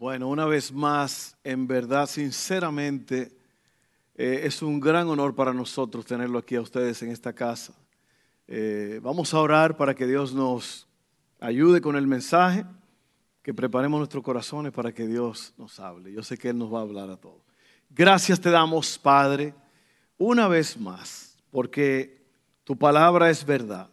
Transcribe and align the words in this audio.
Bueno, 0.00 0.28
una 0.28 0.46
vez 0.46 0.72
más, 0.72 1.36
en 1.44 1.66
verdad, 1.66 2.06
sinceramente, 2.06 3.36
eh, 4.14 4.40
es 4.44 4.62
un 4.62 4.80
gran 4.80 5.06
honor 5.08 5.34
para 5.34 5.52
nosotros 5.52 6.06
tenerlo 6.06 6.38
aquí 6.38 6.56
a 6.56 6.62
ustedes 6.62 7.02
en 7.02 7.10
esta 7.10 7.34
casa. 7.34 7.74
Eh, 8.48 8.98
vamos 9.02 9.34
a 9.34 9.40
orar 9.40 9.76
para 9.76 9.94
que 9.94 10.06
Dios 10.06 10.32
nos 10.32 10.88
ayude 11.38 11.82
con 11.82 11.96
el 11.96 12.06
mensaje, 12.06 12.64
que 13.42 13.52
preparemos 13.52 13.98
nuestros 13.98 14.24
corazones 14.24 14.72
para 14.72 14.90
que 14.90 15.06
Dios 15.06 15.52
nos 15.58 15.78
hable. 15.78 16.10
Yo 16.10 16.22
sé 16.22 16.38
que 16.38 16.48
Él 16.48 16.56
nos 16.56 16.72
va 16.72 16.78
a 16.78 16.82
hablar 16.84 17.10
a 17.10 17.18
todos. 17.18 17.42
Gracias 17.90 18.40
te 18.40 18.48
damos, 18.48 18.98
Padre, 18.98 19.52
una 20.16 20.48
vez 20.48 20.80
más, 20.80 21.36
porque 21.50 22.24
tu 22.64 22.74
palabra 22.74 23.28
es 23.28 23.44
verdad. 23.44 23.90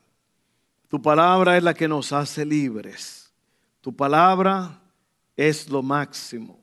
Tu 0.87 1.01
palabra 1.01 1.57
es 1.57 1.63
la 1.63 1.73
que 1.73 1.89
nos 1.89 2.13
hace 2.13 2.45
libres. 2.45 3.29
Tu 3.81 3.93
palabra 3.93 4.83
es 5.37 5.69
lo 5.69 5.81
máximo. 5.81 6.59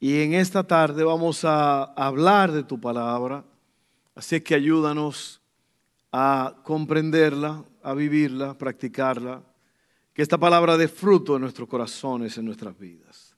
Y 0.00 0.22
en 0.22 0.34
esta 0.34 0.64
tarde 0.64 1.04
vamos 1.04 1.44
a 1.44 1.84
hablar 1.84 2.50
de 2.50 2.64
tu 2.64 2.80
palabra, 2.80 3.44
así 4.16 4.40
que 4.40 4.56
ayúdanos 4.56 5.40
a 6.10 6.56
comprenderla, 6.64 7.64
a 7.82 7.94
vivirla, 7.94 8.58
practicarla, 8.58 9.42
que 10.12 10.22
esta 10.22 10.38
palabra 10.38 10.76
dé 10.76 10.88
fruto 10.88 11.36
en 11.36 11.42
nuestros 11.42 11.68
corazones, 11.68 12.36
en 12.36 12.46
nuestras 12.46 12.76
vidas. 12.76 13.36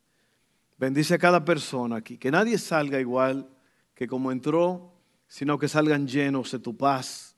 Bendice 0.78 1.14
a 1.14 1.18
cada 1.18 1.44
persona 1.44 1.96
aquí, 1.96 2.16
que 2.16 2.30
nadie 2.30 2.56
salga 2.56 2.98
igual 2.98 3.48
que 3.94 4.08
como 4.08 4.32
entró, 4.32 4.92
sino 5.28 5.58
que 5.58 5.68
salgan 5.68 6.08
llenos 6.08 6.50
de 6.50 6.58
tu 6.58 6.76
paz, 6.76 7.36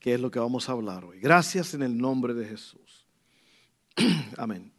que 0.00 0.14
es 0.14 0.20
lo 0.20 0.30
que 0.30 0.40
vamos 0.40 0.68
a 0.68 0.72
hablar 0.72 1.04
hoy. 1.04 1.20
Gracias 1.20 1.74
en 1.74 1.82
el 1.82 1.96
nombre 1.96 2.34
de 2.34 2.46
Jesús. 2.46 3.06
Amén. 4.36 4.72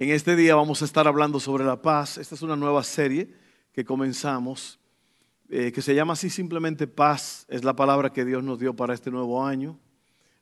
En 0.00 0.10
este 0.10 0.34
día 0.34 0.56
vamos 0.56 0.82
a 0.82 0.86
estar 0.86 1.06
hablando 1.06 1.38
sobre 1.38 1.64
la 1.64 1.80
paz. 1.80 2.18
Esta 2.18 2.34
es 2.34 2.42
una 2.42 2.56
nueva 2.56 2.82
serie 2.82 3.32
que 3.72 3.84
comenzamos, 3.84 4.80
eh, 5.48 5.70
que 5.70 5.82
se 5.82 5.94
llama 5.94 6.14
así 6.14 6.30
simplemente 6.30 6.88
paz. 6.88 7.46
Es 7.48 7.62
la 7.62 7.76
palabra 7.76 8.12
que 8.12 8.24
Dios 8.24 8.42
nos 8.42 8.58
dio 8.58 8.74
para 8.74 8.92
este 8.92 9.12
nuevo 9.12 9.46
año. 9.46 9.78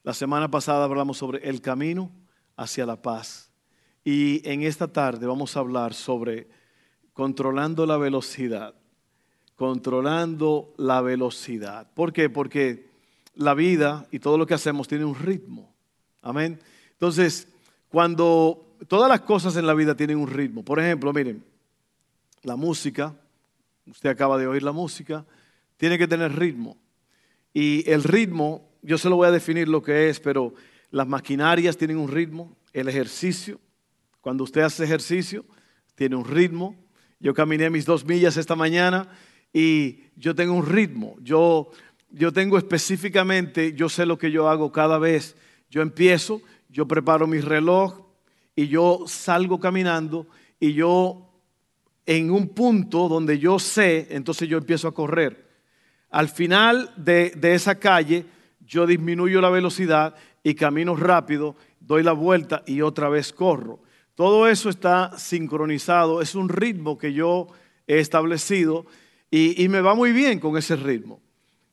La 0.05 0.15
semana 0.15 0.51
pasada 0.51 0.85
hablamos 0.85 1.19
sobre 1.19 1.47
el 1.47 1.61
camino 1.61 2.11
hacia 2.57 2.87
la 2.87 3.03
paz. 3.03 3.53
Y 4.05 4.41
en 4.49 4.63
esta 4.63 4.89
tarde 4.89 5.27
vamos 5.27 5.55
a 5.55 5.61
hablar 5.61 5.93
sobre 5.93 6.49
controlando 7.13 7.85
la 7.85 7.99
velocidad. 7.99 8.75
Controlando 9.55 10.73
la 10.79 11.03
velocidad. 11.03 11.93
¿Por 11.93 12.15
qué? 12.15 12.31
Porque 12.31 12.89
la 13.35 13.53
vida 13.53 14.09
y 14.11 14.19
todo 14.19 14.39
lo 14.39 14.47
que 14.47 14.55
hacemos 14.55 14.89
tiene 14.89 15.05
un 15.05 15.15
ritmo. 15.15 15.75
Amén. 16.23 16.59
Entonces, 16.93 17.49
cuando 17.91 18.72
todas 18.89 19.09
las 19.09 19.23
cosas 19.23 19.57
en 19.57 19.67
la 19.67 19.75
vida 19.75 19.97
tienen 19.97 20.19
un 20.19 20.29
ritmo. 20.29 20.65
Por 20.65 20.81
ejemplo, 20.81 21.13
miren, 21.13 21.45
la 22.43 22.57
música, 22.57 23.15
usted 23.87 24.11
acaba 24.11 24.39
de 24.39 24.47
oír 24.47 24.63
la 24.63 24.73
música, 24.73 25.25
tiene 25.77 25.99
que 25.99 26.09
tener 26.09 26.37
ritmo. 26.37 26.77
Y 27.55 27.89
el 27.91 28.03
ritmo, 28.03 28.71
yo 28.83 28.99
se 28.99 29.09
lo 29.09 29.17
voy 29.17 29.29
a 29.29 29.33
definir 29.33 29.69
lo 29.69 29.83
que 29.83 30.09
es, 30.09 30.21
pero 30.21 30.55
las 30.91 31.07
maquinarias 31.07 31.77
tienen 31.77 31.99
un 31.99 32.09
ritmo, 32.09 32.57
el 32.73 32.89
ejercicio, 32.89 33.61
cuando 34.21 34.45
usted 34.45 34.63
hace 34.63 34.85
ejercicio, 34.85 35.45
tiene 35.95 36.17
un 36.17 36.25
ritmo. 36.25 36.77
Yo 37.19 37.35
caminé 37.35 37.71
mis 37.71 37.85
dos 37.85 38.05
millas 38.05 38.37
esta 38.37 38.55
mañana 38.55 39.09
y 39.53 40.05
yo 40.17 40.35
tengo 40.35 40.55
un 40.55 40.67
ritmo. 40.67 41.17
Yo, 41.21 41.71
yo 42.11 42.33
tengo 42.33 42.57
específicamente, 42.57 43.73
yo 43.75 43.89
sé 43.89 44.07
lo 44.07 44.19
que 44.19 44.31
yo 44.31 44.49
hago 44.49 44.71
cada 44.73 44.99
vez. 44.99 45.37
Yo 45.71 45.83
empiezo, 45.83 46.41
yo 46.69 46.87
preparo 46.87 47.27
mi 47.27 47.41
reloj, 47.41 48.02
y 48.55 48.69
yo 48.69 49.05
salgo 49.07 49.59
caminando 49.59 50.27
y 50.61 50.75
yo 50.75 51.29
en 52.07 52.31
un 52.31 52.49
punto 52.49 53.09
donde 53.09 53.39
yo 53.39 53.59
sé, 53.59 54.09
entonces 54.11 54.49
yo 54.49 54.59
empiezo 54.59 54.89
a 54.89 54.95
correr. 54.95 55.49
Al 56.11 56.29
final 56.29 56.93
de, 56.97 57.33
esa 57.43 57.79
calle 57.79 58.27
yo 58.61 58.87
disminuyo 58.87 59.41
la 59.41 59.51
velocidad 59.51 60.15
y 60.43 60.55
camino 60.55 60.97
rápido, 60.97 61.57
doy 61.81 62.03
la 62.03 62.13
vuelta 62.13 62.63
y 62.67 62.81
otra 62.81 63.09
vez 63.09 63.33
corro. 63.33 63.81
Todo 64.15 64.49
eso 64.49 64.69
está 64.69 65.19
sincronizado, 65.19 66.21
es 66.21 66.35
un 66.35 66.49
ritmo 66.49 66.99
que 66.99 67.13
yo 67.13 67.49
he 67.87 67.99
establecido 67.99 68.87
y 69.31 69.67
me 69.69 69.81
va 69.81 69.95
muy 69.95 70.13
bien 70.13 70.39
con 70.39 70.59
ese 70.59 70.77
ritmo 70.77 71.23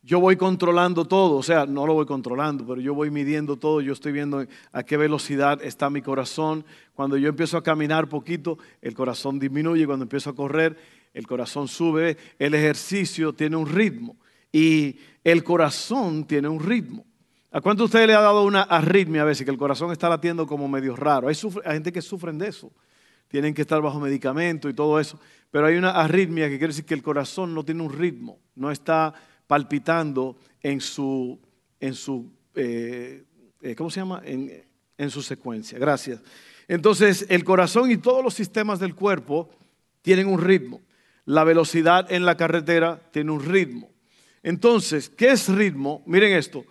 yo 0.02 0.20
voy 0.20 0.38
controlando 0.38 1.06
todo, 1.06 1.36
o 1.36 1.44
sea, 1.44 1.66
no 1.66 1.86
lo 1.86 1.94
voy 1.94 2.06
controlando, 2.06 2.66
pero 2.66 2.80
yo 2.80 2.94
voy 2.94 3.12
midiendo 3.12 3.58
todo, 3.58 3.82
yo 3.82 3.92
estoy 3.92 4.14
viendo 4.14 4.46
a 4.72 4.84
qué 4.84 4.96
velocidad 4.96 5.62
está 5.62 5.90
mi 5.90 6.02
corazón. 6.02 6.64
Cuando 6.94 7.18
yo 7.18 7.28
empiezo 7.28 7.58
a 7.58 7.64
caminar 7.64 8.08
poquito, 8.08 8.58
el 8.82 8.94
corazón 8.94 9.40
disminuye, 9.40 9.86
cuando 9.86 10.04
empiezo 10.04 10.30
a 10.30 10.36
correr, 10.36 10.78
el 11.14 11.28
corazón 11.28 11.68
sube. 11.68 12.18
El 12.38 12.54
ejercicio 12.54 13.34
tiene 13.34 13.58
un 13.58 13.68
ritmo 13.68 14.16
y 14.54 14.98
el 15.24 15.44
corazón 15.44 16.26
tiene 16.26 16.48
un 16.48 16.62
ritmo. 16.62 17.06
¿A 17.52 17.62
cuánto 17.62 17.86
usted 17.86 18.06
le 18.08 18.14
ha 18.14 18.22
dado 18.22 18.44
una 18.44 18.62
arritmia 18.62 19.24
a 19.24 19.26
veces, 19.26 19.44
que 19.44 19.52
el 19.52 19.58
corazón 19.58 19.92
está 19.92 20.08
latiendo 20.08 20.48
como 20.48 20.68
medio 20.68 20.96
raro? 20.96 21.28
Hay, 21.28 21.36
hay 21.66 21.74
gente 21.74 21.92
que 21.92 22.02
sufren 22.02 22.38
de 22.38 22.48
eso, 22.48 22.72
tienen 23.28 23.54
que 23.54 23.64
estar 23.64 23.82
bajo 23.82 24.00
medicamento 24.00 24.70
y 24.70 24.74
todo 24.74 25.00
eso, 25.00 25.20
pero 25.50 25.66
hay 25.66 25.76
una 25.76 25.92
arritmia 25.92 26.48
que 26.48 26.58
quiere 26.58 26.68
decir 26.68 26.86
que 26.86 26.94
el 26.94 27.02
corazón 27.02 27.56
no 27.56 27.66
tiene 27.66 27.82
un 27.82 27.92
ritmo, 27.92 28.40
no 28.56 28.70
está 28.70 29.16
palpitando 29.50 30.38
en 30.62 30.80
su, 30.80 31.40
en 31.80 31.96
su 31.96 32.32
eh, 32.54 33.24
eh, 33.64 33.74
¿cómo 33.74 33.90
se 33.90 34.00
llama? 34.00 34.22
En, 34.24 34.64
en 34.96 35.10
su 35.10 35.24
secuencia. 35.24 35.80
Gracias. 35.80 36.22
Entonces, 36.68 37.26
el 37.30 37.44
corazón 37.44 37.90
y 37.90 37.98
todos 37.98 38.24
los 38.24 38.36
sistemas 38.36 38.80
del 38.80 38.94
cuerpo 38.94 39.50
tienen 40.04 40.28
un 40.28 40.40
ritmo. 40.40 40.82
La 41.26 41.44
velocidad 41.44 42.12
en 42.12 42.26
la 42.26 42.38
carretera 42.38 43.02
tiene 43.10 43.32
un 43.32 43.44
ritmo. 43.44 43.90
Entonces, 44.44 45.10
¿qué 45.10 45.30
es 45.30 45.50
ritmo? 45.50 46.04
Miren 46.06 46.34
esto. 46.34 46.64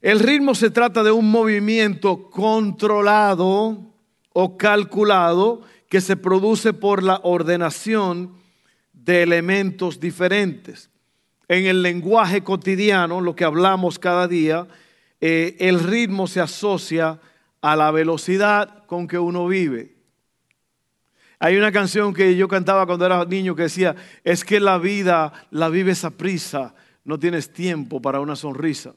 El 0.00 0.20
ritmo 0.20 0.54
se 0.54 0.70
trata 0.70 1.02
de 1.02 1.10
un 1.10 1.28
movimiento 1.28 2.30
controlado 2.30 3.92
o 4.32 4.56
calculado 4.56 5.62
que 5.88 6.00
se 6.00 6.16
produce 6.16 6.72
por 6.72 7.02
la 7.02 7.20
ordenación 7.24 8.36
de 8.92 9.24
elementos 9.24 9.98
diferentes 9.98 10.91
en 11.52 11.66
el 11.66 11.82
lenguaje 11.82 12.42
cotidiano, 12.42 13.20
lo 13.20 13.36
que 13.36 13.44
hablamos 13.44 13.98
cada 13.98 14.26
día, 14.26 14.66
eh, 15.20 15.54
el 15.60 15.80
ritmo 15.80 16.26
se 16.26 16.40
asocia 16.40 17.20
a 17.60 17.76
la 17.76 17.90
velocidad 17.90 18.86
con 18.86 19.06
que 19.06 19.18
uno 19.18 19.46
vive. 19.46 19.94
Hay 21.38 21.58
una 21.58 21.70
canción 21.70 22.14
que 22.14 22.36
yo 22.36 22.48
cantaba 22.48 22.86
cuando 22.86 23.04
era 23.04 23.26
niño 23.26 23.54
que 23.54 23.64
decía, 23.64 23.94
es 24.24 24.46
que 24.46 24.60
la 24.60 24.78
vida 24.78 25.46
la 25.50 25.68
vives 25.68 26.04
a 26.04 26.10
prisa, 26.10 26.74
no 27.04 27.18
tienes 27.18 27.52
tiempo 27.52 28.00
para 28.00 28.20
una 28.20 28.34
sonrisa. 28.34 28.94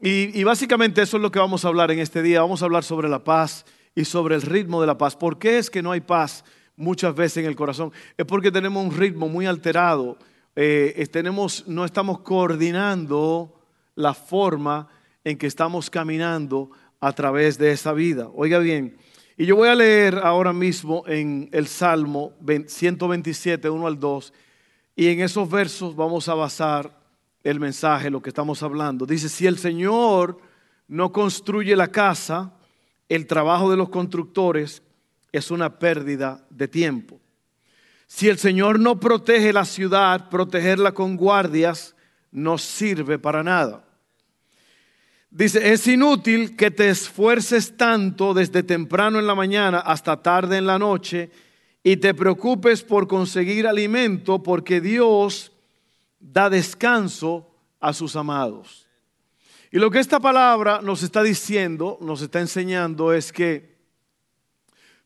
Y, 0.00 0.38
y, 0.38 0.44
básicamente 0.44 1.02
eso 1.02 1.18
es 1.18 1.22
lo 1.22 1.30
que 1.30 1.38
vamos 1.38 1.64
a 1.64 1.68
hablar 1.68 1.90
en 1.90 1.98
este 1.98 2.22
día. 2.22 2.40
Vamos 2.40 2.62
a 2.62 2.64
hablar 2.64 2.82
sobre 2.82 3.08
la 3.10 3.22
paz 3.22 3.66
y 3.94 4.04
sobre 4.06 4.36
el 4.36 4.42
ritmo 4.42 4.80
de 4.80 4.86
la 4.86 4.96
paz. 4.96 5.16
¿Por 5.16 5.38
qué 5.38 5.58
es 5.58 5.68
que 5.68 5.82
no 5.82 5.92
hay 5.92 6.00
paz 6.00 6.44
muchas 6.76 7.14
veces 7.14 7.36
en 7.38 7.44
el 7.44 7.56
corazón? 7.56 7.92
Es 8.16 8.24
porque 8.24 8.50
tenemos 8.50 8.84
un 8.84 8.96
ritmo 8.96 9.28
muy 9.28 9.46
alterado 9.46 10.16
eh, 10.54 11.06
tenemos, 11.10 11.66
no 11.66 11.84
estamos 11.84 12.20
coordinando 12.20 13.60
la 13.94 14.14
forma 14.14 14.88
en 15.24 15.38
que 15.38 15.46
estamos 15.46 15.88
caminando 15.90 16.70
a 17.00 17.12
través 17.12 17.58
de 17.58 17.72
esa 17.72 17.92
vida. 17.92 18.28
Oiga 18.34 18.58
bien, 18.58 18.96
y 19.36 19.46
yo 19.46 19.56
voy 19.56 19.68
a 19.68 19.74
leer 19.74 20.18
ahora 20.18 20.52
mismo 20.52 21.04
en 21.06 21.48
el 21.52 21.66
Salmo 21.66 22.32
127, 22.66 23.70
1 23.70 23.86
al 23.86 23.98
2, 23.98 24.32
y 24.94 25.08
en 25.08 25.20
esos 25.20 25.50
versos 25.50 25.96
vamos 25.96 26.28
a 26.28 26.34
basar 26.34 27.00
el 27.42 27.58
mensaje, 27.58 28.10
lo 28.10 28.20
que 28.20 28.30
estamos 28.30 28.62
hablando. 28.62 29.06
Dice, 29.06 29.28
si 29.28 29.46
el 29.46 29.58
Señor 29.58 30.38
no 30.86 31.12
construye 31.12 31.74
la 31.74 31.88
casa, 31.88 32.52
el 33.08 33.26
trabajo 33.26 33.70
de 33.70 33.76
los 33.76 33.88
constructores 33.88 34.82
es 35.32 35.50
una 35.50 35.78
pérdida 35.78 36.46
de 36.50 36.68
tiempo. 36.68 37.21
Si 38.14 38.28
el 38.28 38.36
Señor 38.36 38.78
no 38.78 39.00
protege 39.00 39.54
la 39.54 39.64
ciudad, 39.64 40.28
protegerla 40.28 40.92
con 40.92 41.16
guardias 41.16 41.96
no 42.30 42.58
sirve 42.58 43.18
para 43.18 43.42
nada. 43.42 43.86
Dice, 45.30 45.72
es 45.72 45.86
inútil 45.86 46.54
que 46.54 46.70
te 46.70 46.90
esfuerces 46.90 47.74
tanto 47.78 48.34
desde 48.34 48.62
temprano 48.62 49.18
en 49.18 49.26
la 49.26 49.34
mañana 49.34 49.78
hasta 49.78 50.22
tarde 50.22 50.58
en 50.58 50.66
la 50.66 50.78
noche 50.78 51.30
y 51.82 51.96
te 51.96 52.12
preocupes 52.12 52.82
por 52.82 53.08
conseguir 53.08 53.66
alimento 53.66 54.42
porque 54.42 54.82
Dios 54.82 55.50
da 56.20 56.50
descanso 56.50 57.50
a 57.80 57.94
sus 57.94 58.14
amados. 58.14 58.86
Y 59.70 59.78
lo 59.78 59.90
que 59.90 60.00
esta 60.00 60.20
palabra 60.20 60.82
nos 60.82 61.02
está 61.02 61.22
diciendo, 61.22 61.96
nos 62.02 62.20
está 62.20 62.40
enseñando 62.40 63.14
es 63.14 63.32
que 63.32 63.74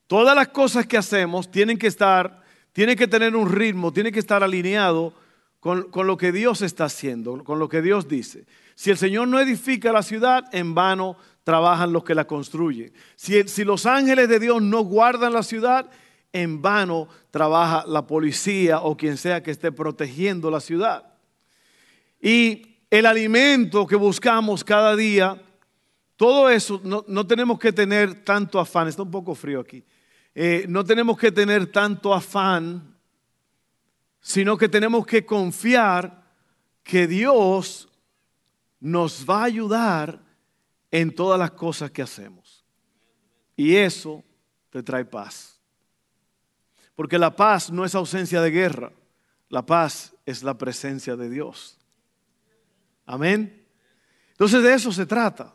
todas 0.09 0.35
las 0.35 0.49
cosas 0.49 0.89
que 0.89 0.97
hacemos 0.97 1.49
tienen 1.49 1.79
que 1.79 1.87
estar, 1.87 2.45
tienen 2.77 2.95
que 2.95 3.09
tener 3.09 3.35
un 3.35 3.51
ritmo, 3.51 3.91
tienen 3.91 4.13
que 4.13 4.19
estar 4.19 4.43
alineado 4.43 5.15
con, 5.61 5.89
lo 6.07 6.19
que 6.19 6.31
Dios 6.31 6.61
está 6.61 6.85
haciendo, 6.85 7.43
con 7.43 7.59
lo 7.59 7.71
que 7.71 7.81
Dios 7.81 8.07
dice. 8.07 8.45
Si 8.75 8.91
el 8.91 8.99
Señor 8.99 9.29
no 9.29 9.41
edifica 9.41 9.93
la 9.93 10.03
ciudad, 10.03 10.45
en 10.53 10.75
vano 10.75 11.17
trabajan 11.43 11.95
los 11.95 12.05
que 12.05 12.15
la 12.15 12.27
construyen. 12.27 12.93
Si, 13.15 13.49
si 13.49 13.65
los 13.65 13.87
ángeles 13.87 14.29
de 14.29 14.39
Dios 14.39 14.61
no 14.61 14.83
guardan 14.83 15.33
la 15.33 15.43
ciudad, 15.43 15.89
en 16.35 16.61
vano 16.61 17.09
trabaja 17.31 17.87
la 17.87 18.07
policía 18.07 18.81
o 18.81 18.95
quien 18.95 19.17
sea 19.17 19.43
que 19.43 19.53
esté 19.53 19.73
protegiendo 19.73 20.51
la 20.51 20.61
ciudad. 20.61 21.15
Y 22.21 22.77
el 22.91 23.07
alimento 23.07 23.87
que 23.87 23.97
buscamos 23.97 24.63
cada 24.63 24.95
día, 24.95 25.43
todo 26.17 26.51
eso, 26.51 26.79
no, 26.85 27.27
tenemos 27.27 27.59
que 27.59 27.73
tener 27.73 28.23
tanto 28.23 28.61
afán, 28.61 28.87
está 28.87 29.03
un 29.03 29.11
poco 29.11 29.35
frío 29.35 29.61
aquí, 29.61 29.83
eh, 30.39 30.67
no 30.69 30.85
tenemos 30.85 31.17
que 31.17 31.33
tener 31.33 31.73
tanto 31.73 32.13
afán, 32.13 32.95
sino 34.21 34.59
que 34.59 34.69
tenemos 34.69 35.07
que 35.07 35.25
confiar 35.25 36.31
que 36.83 37.07
Dios 37.07 37.89
nos 38.79 39.25
va 39.25 39.41
a 39.41 39.45
ayudar 39.45 40.23
en 40.91 41.15
todas 41.15 41.39
las 41.39 41.53
cosas 41.53 41.91
que 41.91 42.03
hacemos. 42.03 42.67
Y 43.57 43.77
eso 43.77 44.23
te 44.69 44.83
trae 44.83 45.07
paz. 45.07 45.59
Porque 46.95 47.19
la 47.19 47.35
paz 47.35 47.71
no 47.71 47.87
es 47.87 47.95
ausencia 47.95 48.43
de 48.43 48.51
guerra, 48.51 48.93
la 49.49 49.65
paz 49.65 50.15
es 50.27 50.43
la 50.43 50.59
presencia 50.59 51.17
de 51.17 51.31
Dios. 51.31 51.79
Amén. 53.07 53.67
Entonces 54.33 54.63
de 54.63 54.75
eso 54.75 54.93
se 54.93 55.07
trata. 55.07 55.55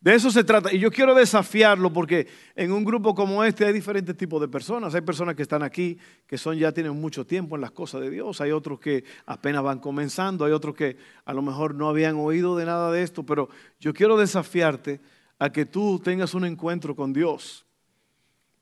De 0.00 0.14
eso 0.14 0.30
se 0.30 0.44
trata. 0.44 0.72
Y 0.72 0.78
yo 0.78 0.90
quiero 0.90 1.14
desafiarlo 1.14 1.92
porque 1.92 2.26
en 2.56 2.72
un 2.72 2.84
grupo 2.84 3.14
como 3.14 3.44
este 3.44 3.66
hay 3.66 3.72
diferentes 3.74 4.16
tipos 4.16 4.40
de 4.40 4.48
personas. 4.48 4.94
Hay 4.94 5.02
personas 5.02 5.34
que 5.34 5.42
están 5.42 5.62
aquí, 5.62 5.98
que 6.26 6.38
son 6.38 6.56
ya 6.56 6.72
tienen 6.72 6.98
mucho 6.98 7.26
tiempo 7.26 7.54
en 7.54 7.60
las 7.60 7.70
cosas 7.72 8.00
de 8.00 8.08
Dios. 8.08 8.40
Hay 8.40 8.50
otros 8.50 8.80
que 8.80 9.04
apenas 9.26 9.62
van 9.62 9.78
comenzando. 9.78 10.46
Hay 10.46 10.52
otros 10.52 10.74
que 10.74 10.96
a 11.26 11.34
lo 11.34 11.42
mejor 11.42 11.74
no 11.74 11.86
habían 11.90 12.16
oído 12.16 12.56
de 12.56 12.64
nada 12.64 12.90
de 12.90 13.02
esto. 13.02 13.26
Pero 13.26 13.50
yo 13.78 13.92
quiero 13.92 14.16
desafiarte 14.16 15.02
a 15.38 15.52
que 15.52 15.66
tú 15.66 15.98
tengas 15.98 16.32
un 16.32 16.46
encuentro 16.46 16.96
con 16.96 17.12
Dios. 17.12 17.66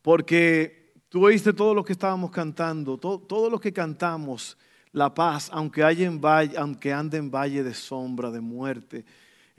Porque 0.03 0.93
tú 1.09 1.25
oíste 1.25 1.53
todo 1.53 1.73
lo 1.73 1.85
que 1.85 1.93
estábamos 1.93 2.33
cantando, 2.33 2.99
todo, 2.99 3.21
todo 3.21 3.49
lo 3.49 3.61
que 3.61 3.73
cantamos, 3.73 4.59
la 4.91 5.15
paz, 5.15 5.51
aunque, 5.53 5.85
haya 5.85 6.05
en 6.05 6.21
valle, 6.21 6.59
aunque 6.59 6.93
ande 6.93 7.19
en 7.19 7.31
valle 7.31 7.63
de 7.63 7.75
sombra, 7.75 8.33
de 8.33 8.41
muerte 8.41 9.05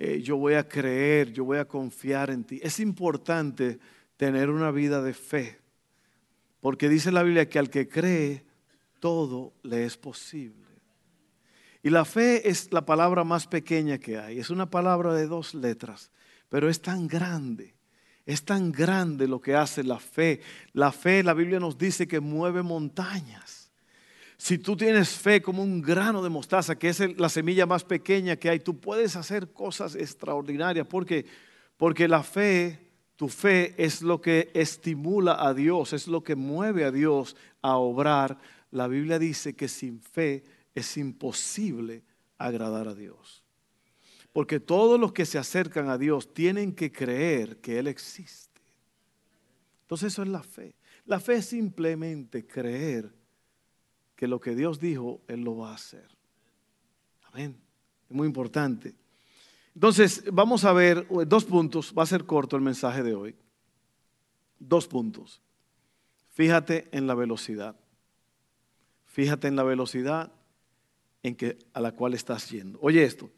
eh, 0.02 0.22
yo 0.22 0.38
voy 0.38 0.54
a 0.54 0.66
creer, 0.66 1.34
yo 1.34 1.44
voy 1.44 1.58
a 1.58 1.68
confiar 1.68 2.30
en 2.30 2.46
ti. 2.46 2.58
Es 2.64 2.80
importante 2.80 3.80
tener 4.16 4.50
una 4.50 4.72
vida 4.72 5.02
de 5.02 5.14
fe, 5.14 5.60
porque 6.62 6.88
dice 6.88 7.12
la 7.12 7.22
Biblia 7.22 7.50
que 7.50 7.60
al 7.60 7.70
que 7.70 7.90
cree, 7.90 8.46
todo 9.02 9.52
le 9.62 9.84
es 9.84 9.98
posible. 9.98 10.70
Y 11.84 11.90
la 11.90 12.06
fe 12.06 12.48
es 12.48 12.72
la 12.72 12.86
palabra 12.86 13.26
más 13.26 13.46
pequeña 13.46 13.98
que 13.98 14.18
hay, 14.18 14.40
es 14.40 14.50
una 14.50 14.70
palabra 14.70 15.14
de 15.14 15.28
dos 15.28 15.54
letras, 15.54 16.12
pero 16.48 16.70
es 16.70 16.82
tan 16.82 17.06
grande. 17.06 17.76
Es 18.26 18.46
tan 18.46 18.72
grande 18.72 19.28
lo 19.28 19.42
que 19.42 19.56
hace 19.56 19.84
la 19.84 20.00
fe. 20.00 20.40
La 20.72 20.92
fe, 20.94 21.24
la 21.24 21.34
Biblia 21.34 21.60
nos 21.60 21.78
dice 21.78 22.08
que 22.08 22.20
mueve 22.20 22.62
montañas. 22.62 23.59
Si 24.40 24.58
tú 24.58 24.78
tienes 24.78 25.10
fe 25.10 25.42
como 25.42 25.62
un 25.62 25.82
grano 25.82 26.24
de 26.24 26.30
mostaza, 26.30 26.80
que 26.80 26.88
es 26.88 27.20
la 27.20 27.28
semilla 27.28 27.66
más 27.66 27.84
pequeña 27.84 28.38
que 28.38 28.50
hay, 28.50 28.62
tú 28.62 28.80
puedes 28.80 29.18
hacer 29.18 29.52
cosas 29.52 29.96
extraordinarias. 29.96 30.88
porque 30.88 31.26
Porque 31.76 32.08
la 32.08 32.24
fe, 32.24 32.80
tu 33.18 33.28
fe 33.28 33.76
es 33.78 34.02
lo 34.02 34.22
que 34.22 34.50
estimula 34.54 35.46
a 35.46 35.54
Dios, 35.54 35.92
es 35.92 36.08
lo 36.08 36.24
que 36.24 36.38
mueve 36.38 36.86
a 36.86 36.92
Dios 36.92 37.36
a 37.62 37.76
obrar. 37.76 38.40
La 38.72 38.88
Biblia 38.88 39.20
dice 39.20 39.58
que 39.58 39.68
sin 39.68 40.02
fe 40.02 40.46
es 40.74 40.96
imposible 40.96 42.04
agradar 42.38 42.88
a 42.88 42.96
Dios. 42.96 43.44
Porque 44.32 44.62
todos 44.62 44.98
los 44.98 45.12
que 45.12 45.26
se 45.26 45.38
acercan 45.38 45.90
a 45.90 45.98
Dios 45.98 46.34
tienen 46.34 46.74
que 46.74 46.94
creer 46.94 47.58
que 47.58 47.78
Él 47.78 47.88
existe. 47.88 48.62
Entonces 49.82 50.14
eso 50.14 50.24
es 50.24 50.30
la 50.30 50.44
fe. 50.44 50.76
La 51.06 51.20
fe 51.20 51.36
es 51.36 51.48
simplemente 51.48 52.48
creer 52.48 53.19
que 54.20 54.28
lo 54.28 54.42
que 54.42 54.54
Dios 54.54 54.82
dijo, 54.82 55.22
Él 55.30 55.46
lo 55.46 55.56
va 55.56 55.72
a 55.72 55.76
hacer. 55.76 56.06
Amén. 57.32 57.56
Es 58.10 58.14
muy 58.14 58.28
importante. 58.28 58.94
Entonces, 59.74 60.26
vamos 60.30 60.66
a 60.66 60.74
ver 60.74 61.08
eh, 61.10 61.24
dos 61.26 61.46
puntos. 61.46 61.94
Va 61.98 62.04
a 62.04 62.06
ser 62.06 62.26
corto 62.26 62.58
el 62.58 62.62
mensaje 62.62 63.02
de 63.02 63.16
hoy. 63.16 63.34
Dos 64.60 64.90
puntos. 64.90 65.42
Fíjate 66.34 66.90
en 66.92 67.08
la 67.08 67.16
velocidad. 67.16 67.78
Fíjate 69.06 69.48
en 69.48 69.56
la 69.56 69.64
velocidad 69.64 70.34
en 71.24 71.38
que, 71.38 71.58
a 71.72 71.80
la 71.80 71.94
cual 71.94 72.14
estás 72.14 72.50
yendo. 72.50 72.78
Oye 72.82 73.06
esto. 73.06 73.30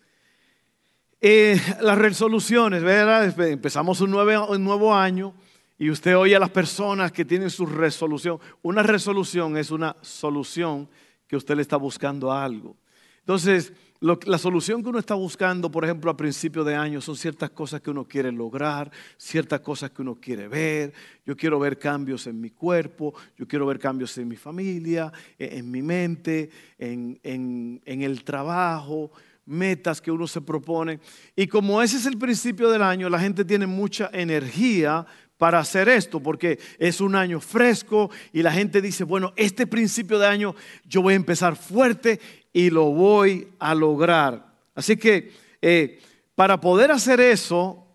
Eh, 1.21 1.61
las 1.81 1.99
resoluciones, 1.99 2.81
¿verdad? 2.81 3.39
Empezamos 3.39 4.01
un 4.01 4.09
nuevo, 4.09 4.47
un 4.47 4.63
nuevo 4.63 4.95
año 4.95 5.35
y 5.81 5.89
usted 5.89 6.15
oye 6.15 6.35
a 6.35 6.39
las 6.39 6.51
personas 6.51 7.11
que 7.11 7.25
tienen 7.25 7.49
su 7.49 7.65
resolución. 7.65 8.37
Una 8.61 8.83
resolución 8.83 9.57
es 9.57 9.71
una 9.71 9.95
solución 10.01 10.87
que 11.27 11.35
usted 11.35 11.55
le 11.55 11.63
está 11.63 11.75
buscando 11.75 12.31
a 12.31 12.45
algo. 12.45 12.77
Entonces, 13.21 13.73
la 13.99 14.37
solución 14.37 14.83
que 14.83 14.89
uno 14.89 14.99
está 14.99 15.15
buscando, 15.15 15.71
por 15.71 15.83
ejemplo, 15.83 16.11
a 16.11 16.15
principio 16.15 16.63
de 16.63 16.75
año, 16.75 17.01
son 17.01 17.15
ciertas 17.15 17.49
cosas 17.49 17.81
que 17.81 17.89
uno 17.89 18.07
quiere 18.07 18.31
lograr, 18.31 18.91
ciertas 19.17 19.61
cosas 19.61 19.89
que 19.89 20.03
uno 20.03 20.13
quiere 20.13 20.47
ver. 20.47 20.93
Yo 21.25 21.35
quiero 21.35 21.57
ver 21.57 21.79
cambios 21.79 22.27
en 22.27 22.39
mi 22.39 22.51
cuerpo, 22.51 23.15
yo 23.35 23.47
quiero 23.47 23.65
ver 23.65 23.79
cambios 23.79 24.15
en 24.19 24.27
mi 24.27 24.35
familia, 24.35 25.11
e, 25.39 25.57
en, 25.57 25.71
mi 25.71 25.81
mente, 25.81 26.51
en, 26.77 27.19
en 27.23 28.01
el 28.03 28.23
trabajo, 28.23 29.11
metas 29.47 29.99
que 29.99 30.11
uno 30.11 30.27
se 30.27 30.41
propone. 30.41 30.99
Y 31.35 31.47
como 31.47 31.81
ese 31.81 31.97
es 31.97 32.05
el 32.05 32.19
principio 32.19 32.69
del 32.69 32.83
año, 32.83 33.09
la 33.09 33.19
gente 33.19 33.43
tiene 33.43 33.65
mucha 33.65 34.11
energía 34.13 35.07
para 35.41 35.57
hacer 35.57 35.89
esto, 35.89 36.19
porque 36.19 36.59
es 36.77 37.01
un 37.01 37.15
año 37.15 37.41
fresco 37.41 38.11
y 38.31 38.43
la 38.43 38.51
gente 38.51 38.79
dice, 38.79 39.03
bueno, 39.03 39.33
este 39.35 39.65
principio 39.65 40.19
de 40.19 40.27
año 40.27 40.53
yo 40.85 41.01
voy 41.01 41.13
a 41.13 41.15
empezar 41.15 41.55
fuerte 41.55 42.19
y 42.53 42.69
lo 42.69 42.91
voy 42.91 43.47
a 43.57 43.73
lograr. 43.73 44.53
Así 44.75 44.97
que 44.97 45.31
eh, 45.59 45.99
para 46.35 46.61
poder 46.61 46.91
hacer 46.91 47.19
eso, 47.19 47.87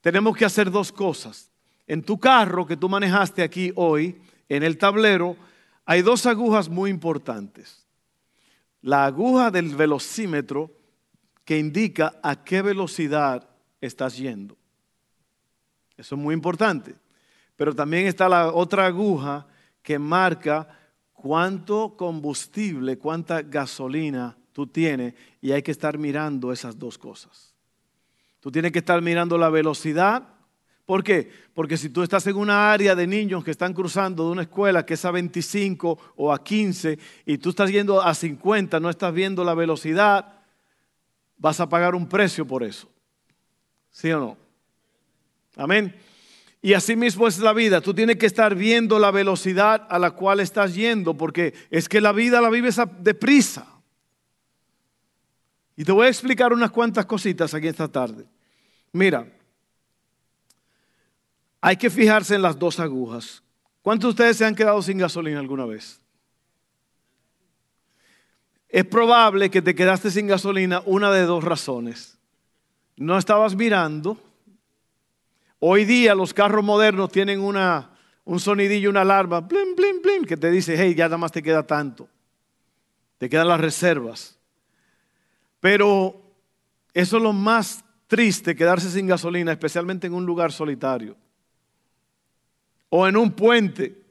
tenemos 0.00 0.34
que 0.34 0.46
hacer 0.46 0.70
dos 0.70 0.90
cosas. 0.90 1.50
En 1.86 2.02
tu 2.02 2.18
carro 2.18 2.66
que 2.66 2.78
tú 2.78 2.88
manejaste 2.88 3.42
aquí 3.42 3.72
hoy, 3.76 4.18
en 4.48 4.62
el 4.62 4.78
tablero, 4.78 5.36
hay 5.84 6.00
dos 6.00 6.24
agujas 6.24 6.70
muy 6.70 6.88
importantes. 6.88 7.86
La 8.80 9.04
aguja 9.04 9.50
del 9.50 9.76
velocímetro 9.76 10.74
que 11.44 11.58
indica 11.58 12.18
a 12.22 12.42
qué 12.42 12.62
velocidad 12.62 13.50
estás 13.82 14.16
yendo. 14.16 14.56
Eso 16.00 16.14
es 16.14 16.20
muy 16.20 16.34
importante. 16.34 16.94
Pero 17.56 17.74
también 17.74 18.06
está 18.06 18.28
la 18.28 18.52
otra 18.52 18.86
aguja 18.86 19.46
que 19.82 19.98
marca 19.98 20.66
cuánto 21.12 21.94
combustible, 21.96 22.96
cuánta 22.96 23.42
gasolina 23.42 24.36
tú 24.52 24.66
tienes 24.66 25.14
y 25.42 25.52
hay 25.52 25.62
que 25.62 25.70
estar 25.70 25.98
mirando 25.98 26.52
esas 26.52 26.78
dos 26.78 26.96
cosas. 26.96 27.54
Tú 28.40 28.50
tienes 28.50 28.72
que 28.72 28.78
estar 28.78 29.00
mirando 29.02 29.36
la 29.36 29.50
velocidad. 29.50 30.26
¿Por 30.86 31.04
qué? 31.04 31.30
Porque 31.52 31.76
si 31.76 31.90
tú 31.90 32.02
estás 32.02 32.26
en 32.26 32.36
una 32.36 32.72
área 32.72 32.96
de 32.96 33.06
niños 33.06 33.44
que 33.44 33.50
están 33.50 33.74
cruzando 33.74 34.24
de 34.24 34.32
una 34.32 34.42
escuela 34.42 34.86
que 34.86 34.94
es 34.94 35.04
a 35.04 35.10
25 35.10 35.98
o 36.16 36.32
a 36.32 36.42
15 36.42 36.98
y 37.26 37.36
tú 37.36 37.50
estás 37.50 37.70
yendo 37.70 38.00
a 38.00 38.14
50, 38.14 38.80
no 38.80 38.88
estás 38.88 39.12
viendo 39.12 39.44
la 39.44 39.54
velocidad, 39.54 40.40
vas 41.36 41.60
a 41.60 41.68
pagar 41.68 41.94
un 41.94 42.08
precio 42.08 42.46
por 42.46 42.64
eso. 42.64 42.88
¿Sí 43.90 44.10
o 44.10 44.18
no? 44.18 44.39
Amén. 45.56 45.94
Y 46.62 46.74
así 46.74 46.94
mismo 46.94 47.26
es 47.26 47.38
la 47.38 47.52
vida. 47.52 47.80
Tú 47.80 47.94
tienes 47.94 48.16
que 48.16 48.26
estar 48.26 48.54
viendo 48.54 48.98
la 48.98 49.10
velocidad 49.10 49.86
a 49.88 49.98
la 49.98 50.10
cual 50.10 50.40
estás 50.40 50.74
yendo, 50.74 51.16
porque 51.16 51.54
es 51.70 51.88
que 51.88 52.00
la 52.00 52.12
vida 52.12 52.40
la 52.40 52.50
vives 52.50 52.80
deprisa. 52.98 53.66
Y 55.76 55.84
te 55.84 55.92
voy 55.92 56.06
a 56.06 56.10
explicar 56.10 56.52
unas 56.52 56.70
cuantas 56.70 57.06
cositas 57.06 57.54
aquí 57.54 57.66
esta 57.66 57.88
tarde. 57.88 58.26
Mira, 58.92 59.26
hay 61.62 61.76
que 61.76 61.88
fijarse 61.88 62.34
en 62.34 62.42
las 62.42 62.58
dos 62.58 62.78
agujas. 62.78 63.42
¿Cuántos 63.80 64.08
de 64.08 64.10
ustedes 64.10 64.36
se 64.36 64.44
han 64.44 64.54
quedado 64.54 64.82
sin 64.82 64.98
gasolina 64.98 65.40
alguna 65.40 65.64
vez? 65.64 66.00
Es 68.68 68.84
probable 68.84 69.50
que 69.50 69.62
te 69.62 69.74
quedaste 69.74 70.10
sin 70.10 70.26
gasolina 70.26 70.82
una 70.84 71.10
de 71.10 71.22
dos 71.22 71.42
razones. 71.42 72.18
No 72.96 73.16
estabas 73.16 73.56
mirando 73.56 74.18
Hoy 75.62 75.84
día 75.84 76.14
los 76.14 76.32
carros 76.32 76.64
modernos 76.64 77.12
tienen 77.12 77.38
una, 77.38 77.90
un 78.24 78.40
sonidillo, 78.40 78.88
una 78.88 79.02
alarma, 79.02 79.40
blim, 79.40 79.76
blim, 79.76 80.00
blim, 80.00 80.24
que 80.24 80.38
te 80.38 80.50
dice, 80.50 80.74
hey, 80.76 80.94
ya 80.94 81.04
nada 81.04 81.18
más 81.18 81.32
te 81.32 81.42
queda 81.42 81.66
tanto. 81.66 82.08
Te 83.18 83.28
quedan 83.28 83.48
las 83.48 83.60
reservas. 83.60 84.38
Pero 85.60 86.22
eso 86.94 87.18
es 87.18 87.22
lo 87.22 87.34
más 87.34 87.84
triste, 88.06 88.56
quedarse 88.56 88.90
sin 88.90 89.06
gasolina, 89.06 89.52
especialmente 89.52 90.06
en 90.06 90.14
un 90.14 90.24
lugar 90.24 90.50
solitario. 90.50 91.14
O 92.88 93.06
en 93.06 93.18
un 93.18 93.30
puente, 93.30 94.02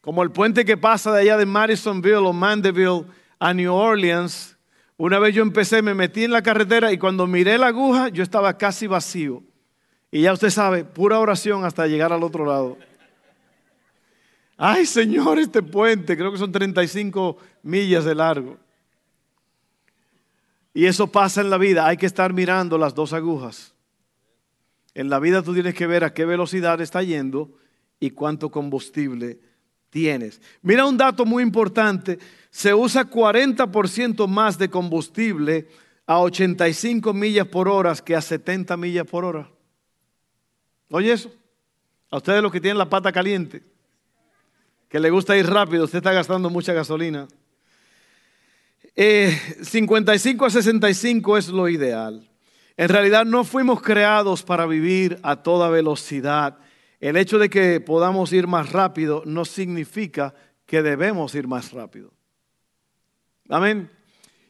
como 0.00 0.22
el 0.22 0.30
puente 0.30 0.64
que 0.64 0.78
pasa 0.78 1.12
de 1.12 1.20
allá 1.20 1.36
de 1.36 1.44
Madisonville 1.44 2.16
o 2.16 2.32
Mandeville 2.32 3.04
a 3.38 3.52
New 3.52 3.74
Orleans. 3.74 4.56
Una 4.96 5.18
vez 5.18 5.34
yo 5.34 5.42
empecé, 5.42 5.82
me 5.82 5.92
metí 5.92 6.24
en 6.24 6.32
la 6.32 6.42
carretera 6.42 6.90
y 6.90 6.96
cuando 6.96 7.26
miré 7.26 7.58
la 7.58 7.66
aguja, 7.66 8.08
yo 8.08 8.22
estaba 8.22 8.56
casi 8.56 8.86
vacío. 8.86 9.42
Y 10.10 10.22
ya 10.22 10.32
usted 10.32 10.50
sabe, 10.50 10.84
pura 10.84 11.18
oración 11.18 11.64
hasta 11.64 11.86
llegar 11.86 12.12
al 12.12 12.22
otro 12.22 12.46
lado. 12.46 12.78
Ay, 14.56 14.86
Señor, 14.86 15.38
este 15.38 15.62
puente, 15.62 16.16
creo 16.16 16.32
que 16.32 16.38
son 16.38 16.52
35 16.52 17.36
millas 17.62 18.04
de 18.04 18.14
largo. 18.14 18.56
Y 20.72 20.86
eso 20.86 21.06
pasa 21.06 21.40
en 21.40 21.50
la 21.50 21.58
vida, 21.58 21.86
hay 21.86 21.96
que 21.96 22.06
estar 22.06 22.32
mirando 22.32 22.78
las 22.78 22.94
dos 22.94 23.12
agujas. 23.12 23.74
En 24.94 25.10
la 25.10 25.18
vida 25.18 25.42
tú 25.42 25.52
tienes 25.52 25.74
que 25.74 25.86
ver 25.86 26.04
a 26.04 26.14
qué 26.14 26.24
velocidad 26.24 26.80
está 26.80 27.02
yendo 27.02 27.50
y 28.00 28.10
cuánto 28.10 28.50
combustible 28.50 29.38
tienes. 29.90 30.40
Mira 30.62 30.86
un 30.86 30.96
dato 30.96 31.24
muy 31.24 31.42
importante, 31.42 32.18
se 32.50 32.72
usa 32.72 33.08
40% 33.08 34.26
más 34.26 34.58
de 34.58 34.70
combustible 34.70 35.68
a 36.06 36.20
85 36.20 37.12
millas 37.12 37.46
por 37.46 37.68
hora 37.68 37.94
que 37.94 38.14
a 38.14 38.20
70 38.20 38.76
millas 38.76 39.06
por 39.06 39.24
hora. 39.24 39.50
Oye 40.90 41.12
eso, 41.12 41.32
a 42.10 42.18
ustedes 42.18 42.42
los 42.42 42.52
que 42.52 42.60
tienen 42.60 42.78
la 42.78 42.88
pata 42.88 43.12
caliente, 43.12 43.62
que 44.88 45.00
le 45.00 45.10
gusta 45.10 45.36
ir 45.36 45.46
rápido, 45.46 45.84
usted 45.84 45.98
está 45.98 46.12
gastando 46.12 46.48
mucha 46.50 46.72
gasolina. 46.72 47.26
55 48.94 50.44
eh, 50.44 50.46
a 50.46 50.50
65 50.50 51.36
es 51.36 51.48
lo 51.48 51.68
ideal. 51.68 52.28
En 52.76 52.88
realidad 52.88 53.24
no 53.24 53.44
fuimos 53.44 53.82
creados 53.82 54.42
para 54.42 54.66
vivir 54.66 55.18
a 55.22 55.36
toda 55.36 55.68
velocidad. 55.68 56.58
El 57.00 57.16
hecho 57.16 57.38
de 57.38 57.50
que 57.50 57.80
podamos 57.80 58.32
ir 58.32 58.46
más 58.46 58.72
rápido 58.72 59.22
no 59.26 59.44
significa 59.44 60.34
que 60.66 60.82
debemos 60.82 61.34
ir 61.34 61.46
más 61.46 61.72
rápido. 61.72 62.12
Amén. 63.48 63.90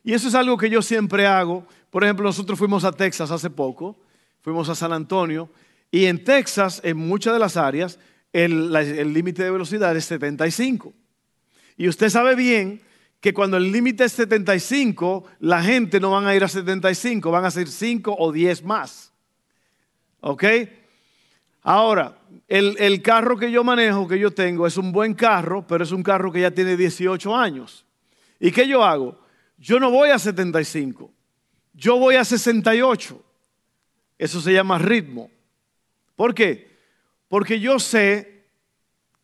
Y 0.02 0.12
eso 0.12 0.28
es 0.28 0.34
algo 0.34 0.56
que 0.56 0.70
yo 0.70 0.82
siempre 0.82 1.26
hago. 1.26 1.66
Por 1.90 2.04
ejemplo, 2.04 2.24
nosotros 2.24 2.58
fuimos 2.58 2.84
a 2.84 2.92
Texas 2.92 3.30
hace 3.30 3.50
poco, 3.50 3.98
fuimos 4.42 4.68
a 4.68 4.74
San 4.74 4.92
Antonio, 4.92 5.50
y 5.96 6.04
en 6.04 6.22
Texas, 6.24 6.82
en 6.84 6.98
muchas 6.98 7.32
de 7.32 7.38
las 7.38 7.56
áreas, 7.56 7.98
el 8.30 9.14
límite 9.14 9.42
de 9.44 9.50
velocidad 9.50 9.96
es 9.96 10.04
75. 10.04 10.92
Y 11.78 11.88
usted 11.88 12.10
sabe 12.10 12.34
bien 12.34 12.82
que 13.18 13.32
cuando 13.32 13.56
el 13.56 13.72
límite 13.72 14.04
es 14.04 14.12
75, 14.12 15.24
la 15.40 15.62
gente 15.62 15.98
no 16.00 16.10
van 16.10 16.26
a 16.26 16.34
ir 16.34 16.44
a 16.44 16.48
75, 16.48 17.30
van 17.30 17.46
a 17.46 17.50
ser 17.50 17.68
5 17.68 18.14
o 18.18 18.30
10 18.30 18.62
más. 18.64 19.10
¿Ok? 20.20 20.44
Ahora, 21.62 22.18
el, 22.46 22.76
el, 22.78 23.00
carro 23.00 23.38
que 23.38 23.50
yo 23.50 23.64
manejo, 23.64 24.06
que 24.06 24.18
yo 24.18 24.30
tengo, 24.32 24.66
es 24.66 24.76
un 24.76 24.92
buen 24.92 25.14
carro, 25.14 25.66
pero 25.66 25.82
es 25.82 25.92
un 25.92 26.02
carro 26.02 26.30
que 26.30 26.42
ya 26.42 26.50
tiene 26.50 26.76
18 26.76 27.34
años. 27.34 27.86
¿Y 28.38 28.52
qué 28.52 28.68
yo 28.68 28.84
hago? 28.84 29.18
Yo 29.56 29.80
no 29.80 29.90
voy 29.90 30.10
a 30.10 30.18
75, 30.18 31.10
yo 31.72 31.98
voy 31.98 32.16
a 32.16 32.24
68. 32.26 33.22
Eso 34.18 34.42
se 34.42 34.52
llama 34.52 34.76
ritmo. 34.76 35.30
¿Por 36.16 36.34
qué? 36.34 36.76
Porque 37.28 37.60
yo 37.60 37.78
sé 37.78 38.48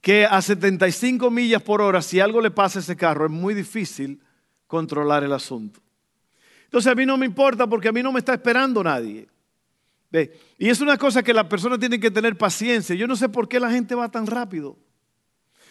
que 0.01 0.27
a 0.27 0.43
75 0.43 1.31
millas 1.31 1.63
por 1.63 1.81
hora, 1.81 2.03
si 2.03 2.21
algo 2.21 2.41
le 2.41 2.51
pasa 2.51 2.79
a 2.79 2.83
ese 2.83 2.97
carro, 2.97 3.25
es 3.25 3.31
muy 3.31 3.55
difícil 3.55 4.21
controlar 4.67 5.25
el 5.25 5.33
asunto. 5.33 5.81
Entonces 6.65 6.91
a 6.91 6.95
mí 6.95 7.07
no 7.07 7.17
me 7.17 7.27
importa 7.27 7.67
porque 7.67 7.89
a 7.89 7.93
mí 7.93 8.03
no 8.03 8.13
me 8.13 8.19
está 8.19 8.35
esperando 8.35 8.83
nadie. 8.83 9.29
Y 10.59 10.69
es 10.69 10.81
una 10.81 10.99
cosa 10.99 11.23
que 11.23 11.33
la 11.33 11.49
persona 11.49 11.79
tiene 11.79 11.99
que 11.99 12.11
tener 12.11 12.37
paciencia. 12.37 12.95
Yo 12.95 13.07
no 13.07 13.17
sé 13.17 13.29
por 13.29 13.49
qué 13.49 13.59
la 13.59 13.71
gente 13.71 13.95
va 13.95 14.11
tan 14.11 14.27
rápido. 14.27 14.77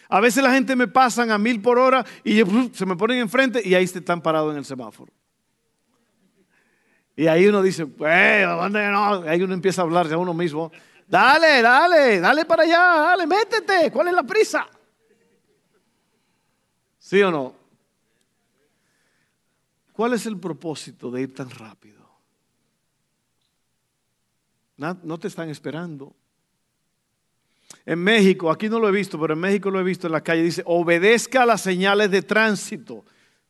A 0.08 0.20
veces 0.20 0.42
la 0.42 0.52
gente 0.52 0.76
me 0.76 0.88
pasan 0.88 1.30
a 1.30 1.38
mil 1.38 1.60
por 1.60 1.78
hora 1.78 2.04
y 2.24 2.42
se 2.72 2.84
me 2.84 2.96
ponen 2.96 3.18
enfrente 3.18 3.62
y 3.64 3.74
ahí 3.74 3.84
están 3.84 4.20
parados 4.20 4.52
en 4.52 4.58
el 4.58 4.64
semáforo. 4.64 5.12
Y 7.14 7.26
ahí 7.26 7.46
uno 7.46 7.62
dice, 7.62 7.86
pues, 7.86 8.46
¿dónde 8.46 8.88
no? 8.88 9.22
Ahí 9.22 9.42
uno 9.42 9.54
empieza 9.54 9.82
a 9.82 9.84
hablarse 9.84 10.14
a 10.14 10.18
uno 10.18 10.34
mismo. 10.34 10.72
Dale, 11.12 11.60
dale, 11.60 12.20
dale 12.20 12.46
para 12.46 12.62
allá, 12.62 13.02
dale, 13.02 13.26
métete. 13.26 13.90
¿Cuál 13.92 14.08
es 14.08 14.14
la 14.14 14.22
prisa? 14.22 14.66
¿Sí 16.98 17.20
o 17.20 17.30
no? 17.30 17.54
¿Cuál 19.92 20.14
es 20.14 20.24
el 20.24 20.40
propósito 20.40 21.10
de 21.10 21.20
ir 21.20 21.34
tan 21.34 21.50
rápido? 21.50 22.02
No 24.78 25.18
te 25.18 25.28
están 25.28 25.50
esperando. 25.50 26.16
En 27.84 27.98
México, 27.98 28.50
aquí 28.50 28.70
no 28.70 28.78
lo 28.78 28.88
he 28.88 28.92
visto, 28.92 29.20
pero 29.20 29.34
en 29.34 29.40
México 29.40 29.70
lo 29.70 29.80
he 29.80 29.84
visto 29.84 30.06
en 30.06 30.14
la 30.14 30.22
calle, 30.22 30.42
dice, 30.42 30.62
obedezca 30.64 31.44
las 31.44 31.60
señales 31.60 32.10
de 32.10 32.22
tránsito. 32.22 33.04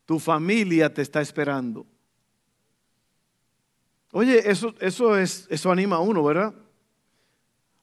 Tu 0.04 0.18
familia 0.18 0.92
te 0.92 1.02
está 1.02 1.20
esperando. 1.20 1.86
Oye, 4.10 4.50
eso, 4.50 4.74
eso, 4.80 5.16
es, 5.16 5.46
eso 5.48 5.70
anima 5.70 5.94
a 5.94 6.00
uno, 6.00 6.24
¿verdad? 6.24 6.52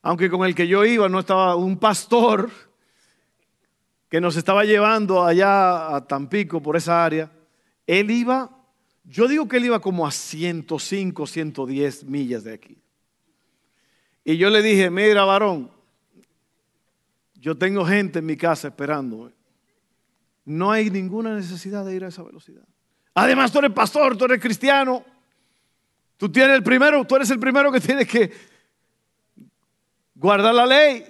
Aunque 0.02 0.30
con 0.30 0.46
el 0.46 0.54
que 0.54 0.66
yo 0.66 0.84
iba 0.84 1.08
no 1.08 1.20
estaba 1.20 1.56
un 1.56 1.78
pastor 1.78 2.50
que 4.08 4.20
nos 4.20 4.36
estaba 4.36 4.64
llevando 4.64 5.24
allá 5.24 5.94
a 5.94 6.06
Tampico 6.06 6.60
por 6.60 6.76
esa 6.76 7.04
área, 7.04 7.30
él 7.86 8.10
iba, 8.10 8.50
yo 9.04 9.28
digo 9.28 9.46
que 9.46 9.58
él 9.58 9.66
iba 9.66 9.80
como 9.80 10.06
a 10.06 10.10
105, 10.10 11.26
110 11.26 12.04
millas 12.04 12.42
de 12.42 12.52
aquí. 12.52 12.78
Y 14.24 14.36
yo 14.36 14.50
le 14.50 14.62
dije, 14.62 14.90
mira 14.90 15.24
varón, 15.24 15.70
yo 17.34 17.56
tengo 17.56 17.84
gente 17.84 18.18
en 18.18 18.26
mi 18.26 18.36
casa 18.36 18.68
esperando. 18.68 19.32
No 20.44 20.70
hay 20.72 20.90
ninguna 20.90 21.34
necesidad 21.34 21.84
de 21.84 21.94
ir 21.94 22.04
a 22.04 22.08
esa 22.08 22.22
velocidad. 22.22 22.66
Además, 23.14 23.52
tú 23.52 23.60
eres 23.60 23.72
pastor, 23.72 24.16
tú 24.16 24.24
eres 24.24 24.40
cristiano. 24.40 25.04
Tú 26.16 26.30
tienes 26.30 26.56
el 26.56 26.62
primero, 26.62 27.04
tú 27.06 27.16
eres 27.16 27.30
el 27.30 27.38
primero 27.38 27.72
que 27.72 27.80
tienes 27.80 28.06
que 28.06 28.30
guardar 30.20 30.54
la 30.54 30.66
ley. 30.66 31.04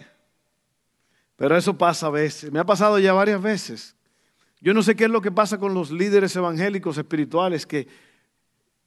Pero 1.36 1.56
eso 1.56 1.76
pasa 1.76 2.06
a 2.06 2.10
veces. 2.10 2.52
Me 2.52 2.60
ha 2.60 2.64
pasado 2.64 2.98
ya 2.98 3.12
varias 3.12 3.42
veces. 3.42 3.96
Yo 4.60 4.72
no 4.72 4.82
sé 4.82 4.94
qué 4.94 5.04
es 5.04 5.10
lo 5.10 5.20
que 5.20 5.32
pasa 5.32 5.58
con 5.58 5.74
los 5.74 5.90
líderes 5.90 6.36
evangélicos 6.36 6.96
espirituales 6.96 7.66
que 7.66 7.88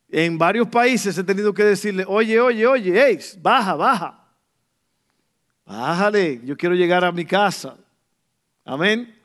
en 0.10 0.38
varios 0.38 0.68
países 0.68 1.18
he 1.18 1.24
tenido 1.24 1.54
que 1.54 1.64
decirle, 1.64 2.06
oye, 2.08 2.40
oye, 2.40 2.66
oye, 2.68 2.94
hey, 2.96 3.20
baja, 3.42 3.76
baja. 3.76 4.20
Bájale, 5.66 6.42
yo 6.44 6.56
quiero 6.56 6.76
llegar 6.76 7.04
a 7.04 7.12
mi 7.12 7.26
casa. 7.26 7.76
Amén. 8.64 9.20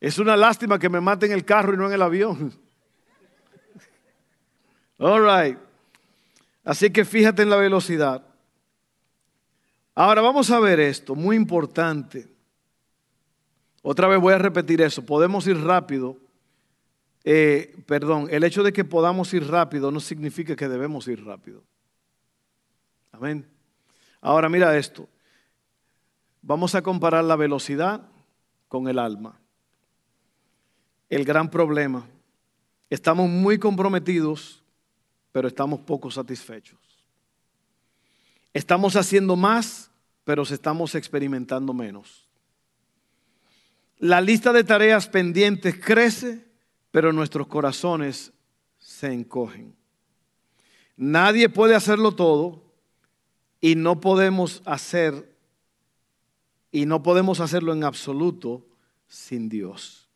Es 0.00 0.18
una 0.18 0.36
lástima 0.36 0.78
que 0.78 0.88
me 0.88 1.00
maten 1.00 1.30
en 1.30 1.38
el 1.38 1.44
carro 1.44 1.74
y 1.74 1.76
no 1.76 1.86
en 1.86 1.92
el 1.92 2.02
avión. 2.02 2.52
All 4.98 5.22
right. 5.24 5.58
Así 6.64 6.90
que 6.90 7.04
fíjate 7.04 7.42
en 7.42 7.50
la 7.50 7.56
velocidad. 7.56 8.31
Ahora 9.94 10.22
vamos 10.22 10.50
a 10.50 10.58
ver 10.58 10.80
esto, 10.80 11.14
muy 11.14 11.36
importante. 11.36 12.28
Otra 13.82 14.08
vez 14.08 14.20
voy 14.20 14.32
a 14.32 14.38
repetir 14.38 14.80
eso, 14.80 15.04
podemos 15.04 15.46
ir 15.46 15.58
rápido. 15.58 16.16
Eh, 17.24 17.76
perdón, 17.86 18.28
el 18.30 18.44
hecho 18.44 18.62
de 18.62 18.72
que 18.72 18.84
podamos 18.84 19.32
ir 19.34 19.46
rápido 19.46 19.90
no 19.90 20.00
significa 20.00 20.56
que 20.56 20.68
debemos 20.68 21.06
ir 21.08 21.24
rápido. 21.24 21.62
Amén. 23.12 23.46
Ahora 24.20 24.48
mira 24.48 24.76
esto. 24.78 25.08
Vamos 26.40 26.74
a 26.74 26.82
comparar 26.82 27.24
la 27.24 27.36
velocidad 27.36 28.02
con 28.68 28.88
el 28.88 28.98
alma. 28.98 29.38
El 31.08 31.24
gran 31.24 31.50
problema. 31.50 32.06
Estamos 32.88 33.28
muy 33.28 33.58
comprometidos, 33.58 34.62
pero 35.30 35.48
estamos 35.48 35.80
poco 35.80 36.10
satisfechos. 36.10 36.91
Estamos 38.54 38.96
haciendo 38.96 39.36
más, 39.36 39.90
pero 40.24 40.42
estamos 40.42 40.94
experimentando 40.94 41.72
menos. 41.72 42.28
La 43.98 44.20
lista 44.20 44.52
de 44.52 44.64
tareas 44.64 45.08
pendientes 45.08 45.78
crece, 45.78 46.44
pero 46.90 47.12
nuestros 47.12 47.46
corazones 47.46 48.32
se 48.78 49.12
encogen. 49.12 49.74
Nadie 50.96 51.48
puede 51.48 51.74
hacerlo 51.74 52.12
todo 52.14 52.62
y 53.60 53.76
no 53.76 54.00
podemos 54.00 54.62
hacer 54.64 55.32
y 56.70 56.86
no 56.86 57.02
podemos 57.02 57.40
hacerlo 57.40 57.72
en 57.72 57.84
absoluto 57.84 58.66
sin 59.06 59.48
Dios. 59.48 60.08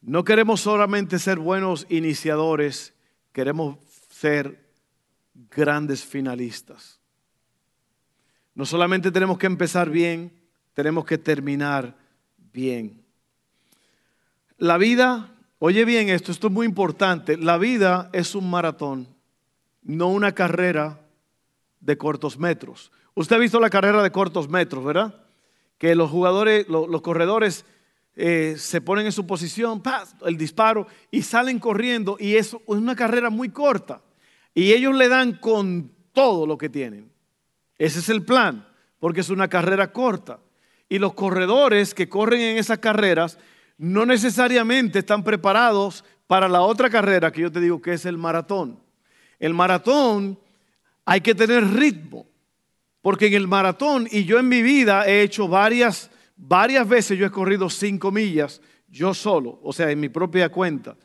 No 0.00 0.24
queremos 0.24 0.60
solamente 0.60 1.18
ser 1.18 1.38
buenos 1.38 1.86
iniciadores, 1.88 2.94
queremos 3.32 3.78
ser 4.10 4.70
grandes 5.50 6.04
finalistas. 6.04 6.97
No 8.58 8.66
solamente 8.66 9.12
tenemos 9.12 9.38
que 9.38 9.46
empezar 9.46 9.88
bien, 9.88 10.32
tenemos 10.74 11.04
que 11.04 11.16
terminar 11.16 11.96
bien. 12.52 13.04
La 14.56 14.78
vida, 14.78 15.32
oye 15.60 15.84
bien 15.84 16.08
esto, 16.08 16.32
esto 16.32 16.48
es 16.48 16.52
muy 16.52 16.66
importante, 16.66 17.36
la 17.36 17.56
vida 17.56 18.10
es 18.12 18.34
un 18.34 18.50
maratón, 18.50 19.06
no 19.82 20.08
una 20.08 20.32
carrera 20.32 20.98
de 21.78 21.96
cortos 21.96 22.36
metros. 22.36 22.90
Usted 23.14 23.36
ha 23.36 23.38
visto 23.38 23.60
la 23.60 23.70
carrera 23.70 24.02
de 24.02 24.10
cortos 24.10 24.48
metros, 24.48 24.84
¿verdad? 24.84 25.14
Que 25.78 25.94
los 25.94 26.10
jugadores, 26.10 26.66
los, 26.68 27.00
corredores 27.00 27.64
eh, 28.16 28.56
se 28.58 28.80
ponen 28.80 29.06
en 29.06 29.12
su 29.12 29.24
posición, 29.24 29.80
el 30.26 30.36
disparo, 30.36 30.88
y 31.12 31.22
salen 31.22 31.60
corriendo, 31.60 32.16
y 32.18 32.34
es 32.34 32.56
una 32.66 32.96
carrera 32.96 33.30
muy 33.30 33.50
corta. 33.50 34.02
Y 34.52 34.72
ellos 34.72 34.96
le 34.96 35.08
dan 35.08 35.34
con 35.34 35.92
todo 36.12 36.44
lo 36.44 36.58
que 36.58 36.68
tienen. 36.68 37.16
Ese 37.78 38.00
es 38.00 38.08
el 38.08 38.24
plan, 38.24 38.66
porque 38.98 39.20
es 39.20 39.30
una 39.30 39.48
carrera 39.48 39.92
corta. 39.92 40.40
Y 40.88 40.98
los 40.98 41.14
corredores 41.14 41.94
que 41.94 42.08
corren 42.08 42.40
en 42.40 42.56
esas 42.56 42.78
carreras 42.78 43.38
no 43.76 44.04
necesariamente 44.04 44.98
están 44.98 45.22
preparados 45.22 46.04
para 46.26 46.48
la 46.48 46.62
otra 46.62 46.90
carrera 46.90 47.30
que 47.30 47.42
yo 47.42 47.52
te 47.52 47.60
digo 47.60 47.80
que 47.80 47.92
es 47.92 48.04
el 48.04 48.18
maratón. 48.18 48.80
El 49.38 49.54
maratón 49.54 50.38
hay 51.04 51.20
que 51.20 51.34
tener 51.34 51.64
ritmo, 51.64 52.26
porque 53.00 53.28
en 53.28 53.34
el 53.34 53.46
maratón, 53.46 54.08
y 54.10 54.24
yo 54.24 54.38
en 54.38 54.48
mi 54.48 54.60
vida 54.60 55.06
he 55.06 55.22
hecho 55.22 55.48
varias, 55.48 56.10
varias 56.36 56.86
veces, 56.86 57.18
yo 57.18 57.24
he 57.24 57.30
corrido 57.30 57.70
cinco 57.70 58.10
millas, 58.10 58.60
yo 58.88 59.14
solo, 59.14 59.60
o 59.62 59.72
sea, 59.72 59.90
en 59.90 60.00
mi 60.00 60.08
propia 60.08 60.48
cuenta. 60.48 60.96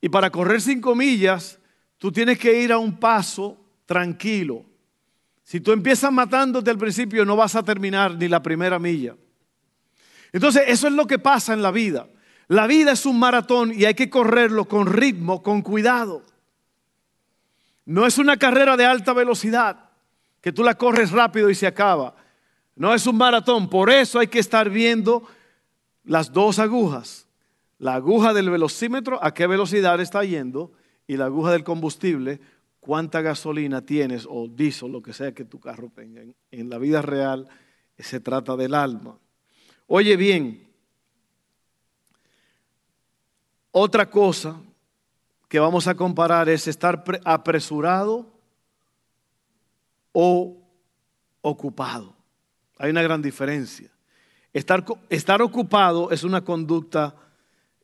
Y 0.00 0.08
para 0.08 0.30
correr 0.30 0.60
cinco 0.60 0.94
millas, 0.94 1.58
tú 1.98 2.10
tienes 2.10 2.38
que 2.38 2.62
ir 2.62 2.72
a 2.72 2.78
un 2.78 2.98
paso 2.98 3.58
tranquilo. 3.84 4.64
Si 5.48 5.62
tú 5.62 5.72
empiezas 5.72 6.12
matándote 6.12 6.70
al 6.70 6.76
principio, 6.76 7.24
no 7.24 7.34
vas 7.34 7.54
a 7.54 7.62
terminar 7.62 8.14
ni 8.16 8.28
la 8.28 8.42
primera 8.42 8.78
milla. 8.78 9.16
Entonces, 10.30 10.64
eso 10.66 10.88
es 10.88 10.92
lo 10.92 11.06
que 11.06 11.18
pasa 11.18 11.54
en 11.54 11.62
la 11.62 11.70
vida. 11.70 12.06
La 12.48 12.66
vida 12.66 12.92
es 12.92 13.06
un 13.06 13.18
maratón 13.18 13.72
y 13.74 13.86
hay 13.86 13.94
que 13.94 14.10
correrlo 14.10 14.66
con 14.66 14.86
ritmo, 14.86 15.42
con 15.42 15.62
cuidado. 15.62 16.22
No 17.86 18.06
es 18.06 18.18
una 18.18 18.36
carrera 18.36 18.76
de 18.76 18.84
alta 18.84 19.14
velocidad, 19.14 19.88
que 20.42 20.52
tú 20.52 20.62
la 20.62 20.74
corres 20.74 21.12
rápido 21.12 21.48
y 21.48 21.54
se 21.54 21.66
acaba. 21.66 22.14
No 22.76 22.92
es 22.92 23.06
un 23.06 23.16
maratón, 23.16 23.70
por 23.70 23.88
eso 23.88 24.18
hay 24.18 24.26
que 24.26 24.40
estar 24.40 24.68
viendo 24.68 25.26
las 26.04 26.30
dos 26.30 26.58
agujas. 26.58 27.26
La 27.78 27.94
aguja 27.94 28.34
del 28.34 28.50
velocímetro, 28.50 29.18
a 29.24 29.32
qué 29.32 29.46
velocidad 29.46 29.98
está 29.98 30.24
yendo, 30.24 30.72
y 31.06 31.16
la 31.16 31.24
aguja 31.24 31.52
del 31.52 31.64
combustible, 31.64 32.38
cuánta 32.88 33.20
gasolina 33.20 33.82
tienes 33.82 34.26
o 34.26 34.48
diésel, 34.48 34.90
lo 34.90 35.02
que 35.02 35.12
sea 35.12 35.32
que 35.32 35.44
tu 35.44 35.60
carro 35.60 35.92
tenga. 35.94 36.22
En, 36.50 36.70
la 36.70 36.78
vida 36.78 37.02
real 37.02 37.46
se 37.98 38.18
trata 38.18 38.56
del 38.56 38.72
alma. 38.72 39.18
Oye 39.86 40.16
bien, 40.16 40.66
otra 43.72 44.08
cosa 44.08 44.58
que 45.48 45.58
vamos 45.58 45.86
a 45.86 45.96
comparar 45.96 46.48
es 46.48 46.66
estar 46.66 47.04
apresurado 47.26 48.26
o 50.12 50.56
ocupado. 51.42 52.16
Hay 52.78 52.88
una 52.88 53.02
gran 53.02 53.20
diferencia. 53.20 53.90
Estar, 54.54 54.82
estar 55.10 55.42
ocupado 55.42 56.10
es 56.10 56.24
una 56.24 56.42
conducta 56.42 57.14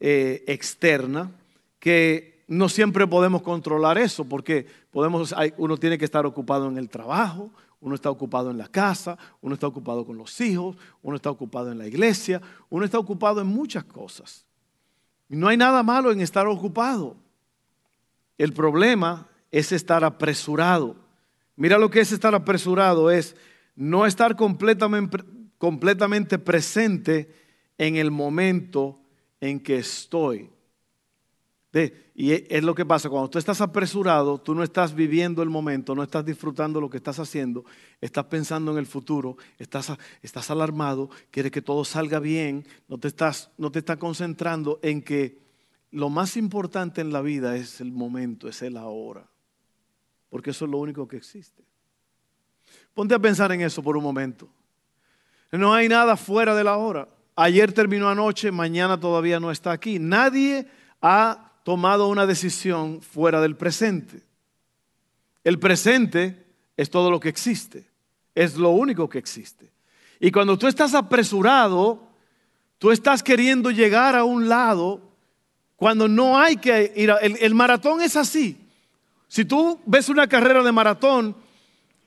eh, 0.01 0.43
externa 0.47 1.31
que 1.79 2.34
no 2.47 2.69
siempre 2.69 3.07
podemos 3.07 3.43
controlar 3.43 3.99
eso, 3.99 4.25
porque 4.25 4.67
podemos, 4.91 5.35
uno 5.57 5.77
tiene 5.77 5.99
que 5.99 6.05
estar 6.05 6.27
ocupado 6.27 6.69
en 6.69 6.79
el 6.79 6.89
trabajo, 6.89 7.51
uno 7.81 7.95
está 7.95 8.11
ocupado 8.11 8.51
en 8.51 8.59
la 8.59 8.69
casa, 8.69 9.19
uno 9.41 9.55
está 9.55 9.67
ocupado 9.67 10.07
con 10.07 10.17
los 10.17 10.41
hijos, 10.41 10.77
uno 11.03 11.17
está 11.17 11.31
ocupado 11.31 11.71
en 11.71 11.79
la 11.79 11.87
iglesia, 11.87 12.41
uno 12.71 12.85
está 12.85 12.99
ocupado 12.99 13.41
en 13.41 13.47
muchas 13.47 13.85
cosas. 13.85 14.47
No 15.29 15.49
hay 15.49 15.57
nada 15.57 15.83
malo 15.83 16.11
en 16.11 16.21
estar 16.21 16.47
ocupado. 16.47 17.17
El 18.39 18.53
problema 18.53 19.27
es 19.51 19.73
estar 19.73 20.05
apresurado. 20.05 20.97
Mira 21.57 21.79
lo 21.79 21.91
que 21.91 22.01
es 22.01 22.13
estar 22.13 22.35
apresurado, 22.35 23.11
es 23.11 23.37
no 23.77 24.07
estar 24.07 24.37
completamente, 24.37 25.19
completamente 25.59 26.39
presente 26.39 27.35
en 27.79 27.97
el 27.97 28.11
momento 28.11 28.99
en 29.41 29.61
que 29.61 29.77
estoy 29.77 30.51
y 32.15 32.33
e, 32.33 32.47
es 32.49 32.63
lo 32.63 32.75
que 32.75 32.87
pasa, 32.87 33.09
cuando 33.09 33.29
tú 33.31 33.39
estás 33.39 33.61
apresurado, 33.61 34.39
tú 34.39 34.55
no 34.55 34.63
estás 34.63 34.95
viviendo 34.95 35.43
el 35.43 35.51
momento, 35.51 35.95
no 35.95 36.03
estás 36.03 36.25
disfrutando 36.25 36.81
lo 36.81 36.89
que 36.89 36.99
estás 36.99 37.19
haciendo, 37.19 37.65
estás 38.01 38.27
pensando 38.27 38.71
en 38.73 38.79
el 38.79 38.87
futuro, 38.87 39.37
estás, 39.59 39.93
estás 40.23 40.51
alarmado, 40.51 41.11
quieres 41.31 41.51
que 41.51 41.63
todo 41.63 41.85
salga 41.85 42.21
bien, 42.21 42.65
no 42.89 42.99
te, 42.99 43.09
estás, 43.09 43.51
no 43.59 43.73
te 43.73 43.81
estás 43.81 43.97
concentrando 43.97 44.79
en 44.83 45.03
que 45.03 45.43
lo 45.91 46.11
más 46.11 46.37
importante 46.37 47.01
en 47.01 47.13
la 47.13 47.23
vida 47.23 47.57
es 47.57 47.81
el 47.81 47.91
momento, 47.91 48.49
es 48.49 48.63
el 48.63 48.77
ahora, 48.77 49.29
porque 50.29 50.51
eso 50.51 50.67
es 50.67 50.71
lo 50.71 50.79
único 50.79 51.09
que 51.09 51.17
existe. 51.17 51.65
Ponte 52.95 53.15
a 53.15 53.19
pensar 53.19 53.51
en 53.53 53.61
eso 53.61 53.83
por 53.83 53.97
un 53.97 54.05
momento. 54.05 54.49
No 55.51 55.75
hay 55.75 55.89
nada 55.89 56.17
fuera 56.17 56.55
de 56.55 56.65
la 56.65 56.77
hora. 56.77 57.09
Ayer 57.37 57.73
terminó 57.73 58.09
anoche, 58.09 58.53
mañana 58.53 58.99
todavía 58.99 59.41
no 59.41 59.51
está 59.51 59.73
aquí. 59.73 59.99
Nadie 59.99 60.69
ha 61.03 61.44
tomado 61.65 62.09
una 62.09 62.27
decisión 62.27 63.01
fuera 63.01 63.41
del 63.41 63.57
presente. 63.57 64.23
El 65.43 65.59
presente 65.59 66.47
es 66.77 66.91
todo 66.91 67.11
lo 67.11 67.19
que 67.19 67.31
existe, 67.31 67.85
es 68.35 68.57
lo 68.57 68.71
único 68.71 69.09
que 69.09 69.19
existe. 69.19 69.73
Y 70.21 70.31
cuando 70.31 70.57
tú 70.57 70.69
estás 70.69 70.95
apresurado, 70.95 72.07
tú 72.79 72.93
estás 72.93 73.23
queriendo 73.23 73.71
llegar 73.71 74.15
a 74.15 74.25
un 74.25 74.49
lado 74.49 75.01
cuando 75.75 76.07
no 76.07 76.39
hay 76.39 76.57
que 76.57 76.93
ir 76.95 77.11
a, 77.11 77.17
el, 77.17 77.37
el 77.41 77.55
maratón 77.55 78.01
es 78.01 78.17
así. 78.17 78.57
Si 79.27 79.45
tú 79.45 79.81
ves 79.87 80.09
una 80.09 80.29
carrera 80.29 80.63
de 80.63 80.71
maratón, 80.71 81.35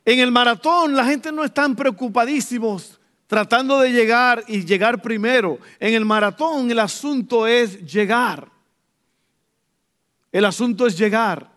en 0.05 0.19
el 0.19 0.31
maratón 0.31 0.95
la 0.95 1.03
gente 1.03 1.31
no 1.31 1.43
están 1.43 1.75
preocupadísimos 1.75 2.99
tratando 3.27 3.79
de 3.79 3.91
llegar 3.91 4.43
y 4.47 4.63
llegar 4.65 5.01
primero. 5.01 5.59
En 5.79 5.93
el 5.93 6.05
maratón 6.05 6.71
el 6.71 6.79
asunto 6.79 7.45
es 7.45 7.83
llegar. 7.85 8.56
El 10.37 10.45
asunto 10.45 10.85
es 10.85 10.95
llegar. 10.95 11.51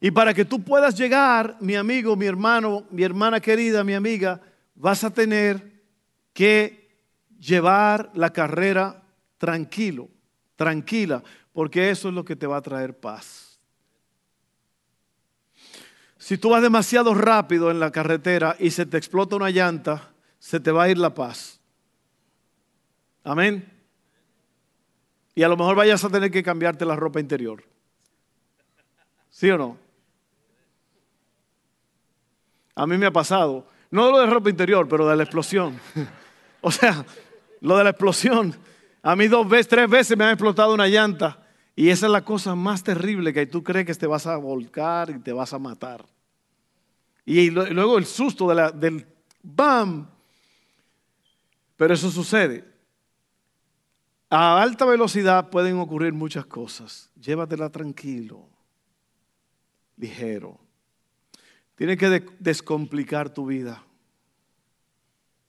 Y 0.00 0.10
para 0.10 0.34
que 0.34 0.44
tú 0.44 0.60
puedas 0.60 0.98
llegar, 0.98 1.56
mi 1.60 1.76
amigo, 1.76 2.16
mi 2.16 2.26
hermano, 2.26 2.84
mi 2.90 3.04
hermana 3.04 3.38
querida, 3.38 3.84
mi 3.84 3.94
amiga, 3.94 4.40
vas 4.74 5.04
a 5.04 5.10
tener 5.14 5.84
que 6.32 6.98
llevar 7.38 8.10
la 8.14 8.32
carrera 8.32 9.04
tranquilo, 9.38 10.08
tranquila, 10.56 11.22
porque 11.52 11.88
eso 11.90 12.08
es 12.08 12.14
lo 12.14 12.24
que 12.24 12.34
te 12.34 12.48
va 12.48 12.56
a 12.56 12.60
traer 12.60 12.98
paz. 12.98 13.60
Si 16.18 16.38
tú 16.38 16.50
vas 16.50 16.62
demasiado 16.62 17.14
rápido 17.14 17.70
en 17.70 17.78
la 17.78 17.92
carretera 17.92 18.56
y 18.58 18.72
se 18.72 18.84
te 18.84 18.96
explota 18.96 19.36
una 19.36 19.50
llanta, 19.50 20.10
se 20.40 20.58
te 20.58 20.72
va 20.72 20.82
a 20.82 20.88
ir 20.88 20.98
la 20.98 21.14
paz. 21.14 21.60
Amén. 23.22 23.72
Y 25.36 25.44
a 25.44 25.48
lo 25.48 25.56
mejor 25.56 25.76
vayas 25.76 26.02
a 26.02 26.10
tener 26.10 26.32
que 26.32 26.42
cambiarte 26.42 26.84
la 26.84 26.96
ropa 26.96 27.20
interior. 27.20 27.75
¿Sí 29.36 29.50
o 29.50 29.58
no? 29.58 29.76
A 32.74 32.86
mí 32.86 32.96
me 32.96 33.04
ha 33.04 33.10
pasado, 33.10 33.66
no 33.90 34.10
lo 34.10 34.20
de 34.20 34.26
ropa 34.28 34.48
interior, 34.48 34.88
pero 34.88 35.06
de 35.06 35.14
la 35.14 35.24
explosión. 35.24 35.78
o 36.62 36.70
sea, 36.70 37.04
lo 37.60 37.76
de 37.76 37.84
la 37.84 37.90
explosión. 37.90 38.56
A 39.02 39.14
mí 39.14 39.28
dos 39.28 39.46
veces, 39.46 39.68
tres 39.68 39.90
veces 39.90 40.16
me 40.16 40.24
han 40.24 40.30
explotado 40.30 40.72
una 40.72 40.86
llanta. 40.86 41.46
Y 41.74 41.90
esa 41.90 42.06
es 42.06 42.12
la 42.12 42.24
cosa 42.24 42.54
más 42.54 42.82
terrible 42.82 43.34
que 43.34 43.44
tú 43.44 43.62
crees 43.62 43.84
que 43.84 43.94
te 43.94 44.06
vas 44.06 44.26
a 44.26 44.38
volcar 44.38 45.10
y 45.10 45.18
te 45.18 45.34
vas 45.34 45.52
a 45.52 45.58
matar. 45.58 46.06
Y 47.26 47.50
luego 47.50 47.98
el 47.98 48.06
susto 48.06 48.48
del 48.48 49.06
¡bam! 49.42 50.08
Pero 51.76 51.92
eso 51.92 52.10
sucede. 52.10 52.64
A 54.30 54.62
alta 54.62 54.86
velocidad 54.86 55.50
pueden 55.50 55.78
ocurrir 55.78 56.14
muchas 56.14 56.46
cosas. 56.46 57.10
Llévatela 57.20 57.68
tranquilo 57.68 58.55
ligero. 59.96 60.58
Tienes 61.74 61.98
que 61.98 62.24
descomplicar 62.38 63.30
tu 63.30 63.46
vida. 63.46 63.82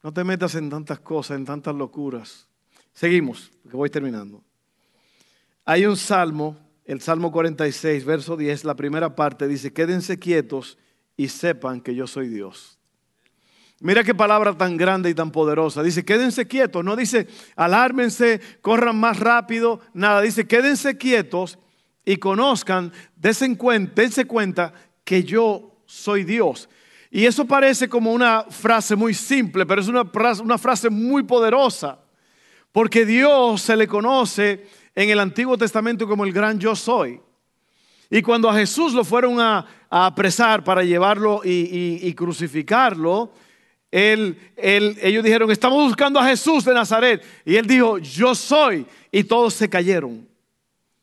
No 0.03 0.13
te 0.13 0.23
metas 0.23 0.55
en 0.55 0.69
tantas 0.69 0.99
cosas, 0.99 1.38
en 1.38 1.45
tantas 1.45 1.75
locuras. 1.75 2.47
Seguimos, 2.93 3.51
porque 3.63 3.77
voy 3.77 3.89
terminando. 3.89 4.43
Hay 5.65 5.86
un 5.86 5.97
salmo, 5.97 6.57
el 6.86 7.01
Salmo 7.01 7.31
46, 7.31 8.05
verso 8.05 8.38
10, 8.38 8.63
la 8.63 8.75
primera 8.75 9.15
parte 9.15 9.47
dice, 9.47 9.73
quédense 9.73 10.19
quietos 10.19 10.77
y 11.15 11.27
sepan 11.27 11.81
que 11.81 11.95
yo 11.95 12.07
soy 12.07 12.27
Dios. 12.29 12.77
Mira 13.79 14.03
qué 14.03 14.15
palabra 14.15 14.57
tan 14.57 14.75
grande 14.75 15.10
y 15.10 15.13
tan 15.13 15.31
poderosa. 15.31 15.83
Dice, 15.83 16.03
quédense 16.03 16.47
quietos. 16.47 16.83
No 16.83 16.95
dice, 16.95 17.27
alármense, 17.55 18.41
corran 18.62 18.97
más 18.97 19.19
rápido. 19.19 19.81
Nada, 19.93 20.21
dice, 20.21 20.47
quédense 20.47 20.97
quietos 20.97 21.60
y 22.07 22.15
conozcan, 22.15 22.93
dense 23.17 24.25
cuenta, 24.25 24.73
que 25.03 25.25
yo 25.25 25.75
soy 25.85 26.23
Dios. 26.23 26.69
Y 27.11 27.25
eso 27.25 27.43
parece 27.43 27.89
como 27.89 28.13
una 28.13 28.43
frase 28.43 28.95
muy 28.95 29.13
simple, 29.13 29.65
pero 29.65 29.81
es 29.81 29.89
una 29.89 30.57
frase, 30.57 30.89
muy 30.89 31.23
poderosa, 31.23 31.99
porque 32.71 33.05
Dios 33.05 33.61
se 33.61 33.75
le 33.75 33.89
conoce 33.89 34.67
en 34.95 35.09
el 35.09 35.19
Antiguo 35.19 35.57
Testamento 35.57 36.07
como 36.07 36.23
el 36.23 36.31
gran 36.31 36.57
yo 36.57 36.77
soy. 36.77 37.19
Y 38.09 38.21
cuando 38.21 38.49
a 38.49 38.55
Jesús 38.55 38.93
lo 38.93 39.03
fueron 39.03 39.41
a, 39.41 39.65
apresar 39.89 40.63
para 40.63 40.85
llevarlo 40.85 41.41
y, 41.43 42.13
crucificarlo, 42.13 43.33
ellos 43.91 45.23
dijeron, 45.25 45.51
estamos 45.51 45.83
buscando 45.83 46.21
a 46.21 46.29
Jesús 46.29 46.63
de 46.63 46.73
Nazaret. 46.73 47.21
Y 47.43 47.57
él 47.57 47.67
dijo, 47.67 47.97
yo 47.97 48.33
soy. 48.33 48.85
Y 49.11 49.25
todos 49.25 49.55
se 49.55 49.69
cayeron. 49.69 50.37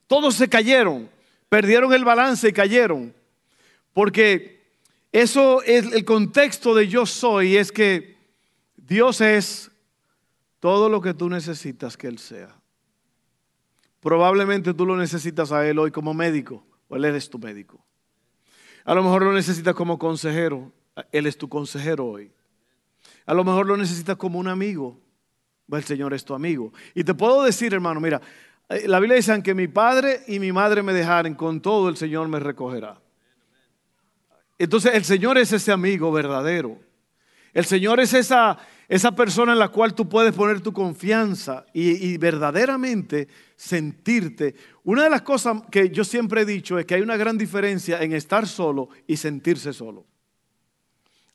Todos 0.06 0.34
se 0.34 0.48
cayeron. 0.48 1.08
Perdieron 1.48 1.92
el 1.92 2.04
balance 2.04 2.48
y 2.48 2.52
cayeron. 2.52 3.14
Porque 3.92 4.62
eso 5.12 5.62
es 5.62 5.92
el 5.92 6.04
contexto 6.04 6.74
de 6.74 6.88
yo 6.88 7.06
soy. 7.06 7.56
Es 7.56 7.70
que 7.70 8.16
Dios 8.76 9.20
es 9.20 9.70
todo 10.60 10.88
lo 10.88 11.00
que 11.00 11.14
tú 11.14 11.28
necesitas 11.28 11.96
que 11.96 12.06
Él 12.06 12.18
sea. 12.18 12.54
Probablemente 14.00 14.74
tú 14.74 14.84
lo 14.84 14.96
necesitas 14.96 15.52
a 15.52 15.66
Él 15.66 15.78
hoy 15.78 15.90
como 15.90 16.12
médico 16.12 16.64
o 16.88 16.96
Él 16.96 17.04
es 17.06 17.30
tu 17.30 17.38
médico. 17.38 17.84
A 18.84 18.94
lo 18.94 19.02
mejor 19.02 19.22
lo 19.22 19.32
necesitas 19.32 19.74
como 19.74 19.98
consejero, 19.98 20.72
Él 21.10 21.26
es 21.26 21.38
tu 21.38 21.48
consejero 21.48 22.06
hoy. 22.06 22.30
A 23.26 23.32
lo 23.32 23.44
mejor 23.44 23.66
lo 23.66 23.76
necesitas 23.76 24.16
como 24.16 24.38
un 24.38 24.48
amigo, 24.48 25.00
el 25.72 25.84
Señor 25.84 26.12
es 26.12 26.24
tu 26.24 26.34
amigo. 26.34 26.72
Y 26.94 27.04
te 27.04 27.14
puedo 27.14 27.42
decir, 27.42 27.72
hermano, 27.72 28.00
mira, 28.00 28.20
la 28.68 28.98
Biblia 28.98 29.16
dice 29.16 29.42
que 29.42 29.55
mi 29.55 29.68
padre 29.68 30.22
y 30.27 30.38
mi 30.38 30.53
madre 30.53 30.83
me 30.83 30.92
dejaren, 30.92 31.35
con 31.35 31.61
todo 31.61 31.88
el 31.88 31.96
Señor 31.96 32.29
me 32.29 32.40
recogerá. 32.40 33.00
Entonces 34.59 34.94
el 34.94 35.05
Señor 35.05 35.38
es 35.38 35.53
ese 35.53 35.72
amigo 35.72 36.11
verdadero. 36.12 36.79
El 37.53 37.64
Señor 37.64 38.00
es 38.00 38.14
esa, 38.14 38.59
esa 38.88 39.12
persona 39.12 39.53
en 39.53 39.59
la 39.59 39.68
cual 39.68 39.94
tú 39.94 40.09
puedes 40.09 40.35
poner 40.35 40.61
tu 40.61 40.72
confianza 40.72 41.64
y, 41.72 42.16
verdaderamente 42.18 43.29
sentirte. 43.57 44.55
Una 44.83 45.05
de 45.05 45.11
las 45.11 45.22
cosas 45.22 45.62
que 45.70 45.90
yo 45.90 46.05
siempre 46.05 46.42
he 46.42 46.44
dicho 46.44 46.79
es 46.79 46.87
que 46.87 46.96
hay 46.96 47.00
una 47.03 47.16
gran 47.16 47.38
diferencia 47.38 48.03
en 48.03 48.12
estar 48.12 48.46
solo 48.48 48.88
y 49.07 49.16
sentirse 49.16 49.72
solo. 49.72 50.05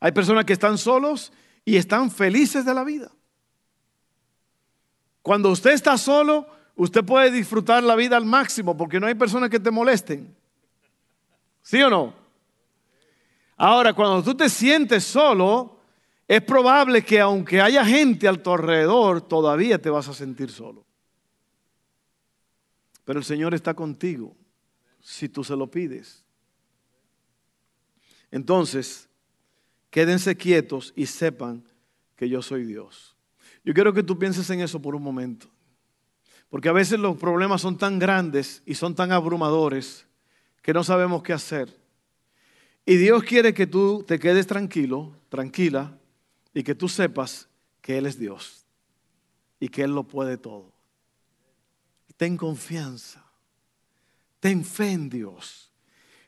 Hay 0.02 0.12
personas 0.12 0.46
que 0.46 0.54
están 0.54 0.78
solos 0.78 1.32
y 1.64 1.78
están 1.78 2.12
felices 2.12 2.66
de 2.66 2.74
la 2.74 2.84
vida. 2.84 3.12
Cuando 5.22 5.52
usted 5.52 5.72
está 5.72 5.98
solo, 5.98 6.48
usted 6.80 7.04
puede 7.04 7.30
disfrutar 7.30 7.84
la 7.84 7.96
vida 7.96 8.16
al 8.16 8.24
máximo 8.24 8.76
porque 8.76 9.02
no 9.02 9.08
hay 9.08 9.14
personas 9.14 9.50
que 9.50 9.60
te 9.60 9.70
molesten. 9.70 10.34
¿Sí 11.62 11.82
o 11.84 11.90
no? 11.90 12.14
Ahora, 13.58 13.94
cuando 13.94 14.24
tú 14.24 14.36
te 14.36 14.48
sientes 14.50 15.04
solo, 15.04 15.82
es 16.26 16.42
probable 16.42 17.04
que 17.04 17.20
aunque 17.20 17.60
haya 17.60 17.84
gente 17.84 18.30
a 18.30 18.34
tu 18.34 18.52
alrededor, 18.52 19.22
todavía 19.22 19.82
te 19.82 19.90
vas 19.90 20.08
a 20.08 20.14
sentir 20.14 20.50
solo. 20.52 20.86
Pero 23.04 23.20
el 23.20 23.26
Señor 23.26 23.54
está 23.54 23.74
contigo 23.74 24.34
si 25.02 25.28
tú 25.28 25.44
se 25.44 25.58
lo 25.58 25.70
pides. 25.70 26.24
Entonces, 28.32 29.10
quédense 29.90 30.38
quietos 30.38 30.94
y 30.96 31.08
sepan 31.08 31.66
que 32.16 32.30
yo 32.30 32.42
soy 32.42 32.64
Dios. 32.64 33.18
Yo 33.66 33.74
quiero 33.74 33.92
que 33.92 34.04
tú 34.04 34.18
pienses 34.18 34.50
en 34.50 34.62
eso 34.62 34.82
por 34.82 34.96
un 34.96 35.04
momento. 35.04 35.50
Porque 36.50 36.70
a 36.70 36.74
veces 36.74 37.00
los 37.00 37.18
problemas 37.18 37.62
son 37.62 37.78
tan 37.78 38.00
grandes 38.00 38.64
y 38.66 38.76
son 38.76 38.96
tan 38.96 39.12
abrumadores 39.12 40.08
que 40.62 40.74
no 40.74 40.84
sabemos 40.84 41.24
qué 41.24 41.34
hacer. 41.34 41.80
Y 42.86 42.98
Dios 42.98 43.24
quiere 43.24 43.54
que 43.54 43.68
tú 43.68 44.04
te 44.08 44.18
quedes 44.18 44.48
tranquilo, 44.48 45.16
tranquila, 45.30 45.96
y 46.54 46.64
que 46.64 46.76
tú 46.76 46.90
sepas 46.90 47.48
que 47.82 47.98
Él 47.98 48.08
es 48.08 48.18
Dios 48.18 48.66
y 49.60 49.70
que 49.70 49.84
Él 49.84 49.94
lo 49.94 50.04
puede 50.04 50.38
todo. 50.38 50.74
Ten 52.18 52.36
confianza, 52.36 53.24
ten 54.40 54.66
fe 54.66 54.92
en 54.92 55.10
Dios. 55.10 55.72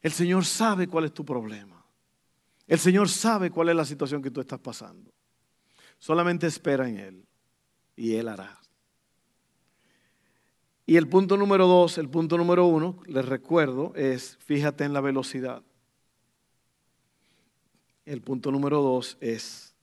El 0.02 0.12
Señor 0.12 0.46
sabe 0.46 0.88
cuál 0.88 1.06
es 1.06 1.14
tu 1.14 1.26
problema. 1.26 1.84
El 2.68 2.80
Señor 2.80 3.10
sabe 3.10 3.52
cuál 3.52 3.70
es 3.70 3.76
la 3.76 3.86
situación 3.86 4.22
que 4.22 4.32
tú 4.32 4.40
estás 4.40 4.60
pasando. 4.60 5.12
Solamente 5.98 6.48
espera 6.48 6.88
en 6.88 6.98
Él 6.98 7.26
y 7.96 8.14
Él 8.14 8.28
hará. 8.28 8.61
Y 10.86 10.98
el 10.98 11.08
punto 11.08 11.38
número 11.38 11.68
dos, 11.68 11.98
el 11.98 12.10
punto 12.10 12.38
número 12.38 12.66
uno, 12.66 13.00
les 13.06 13.26
recuerdo, 13.26 13.94
es 13.96 14.38
fíjate 14.46 14.84
en 14.84 14.94
la 14.94 15.02
velocidad. 15.02 15.62
El 18.06 18.22
punto 18.22 18.52
número 18.52 18.82
dos 18.82 19.18
es 19.22 19.76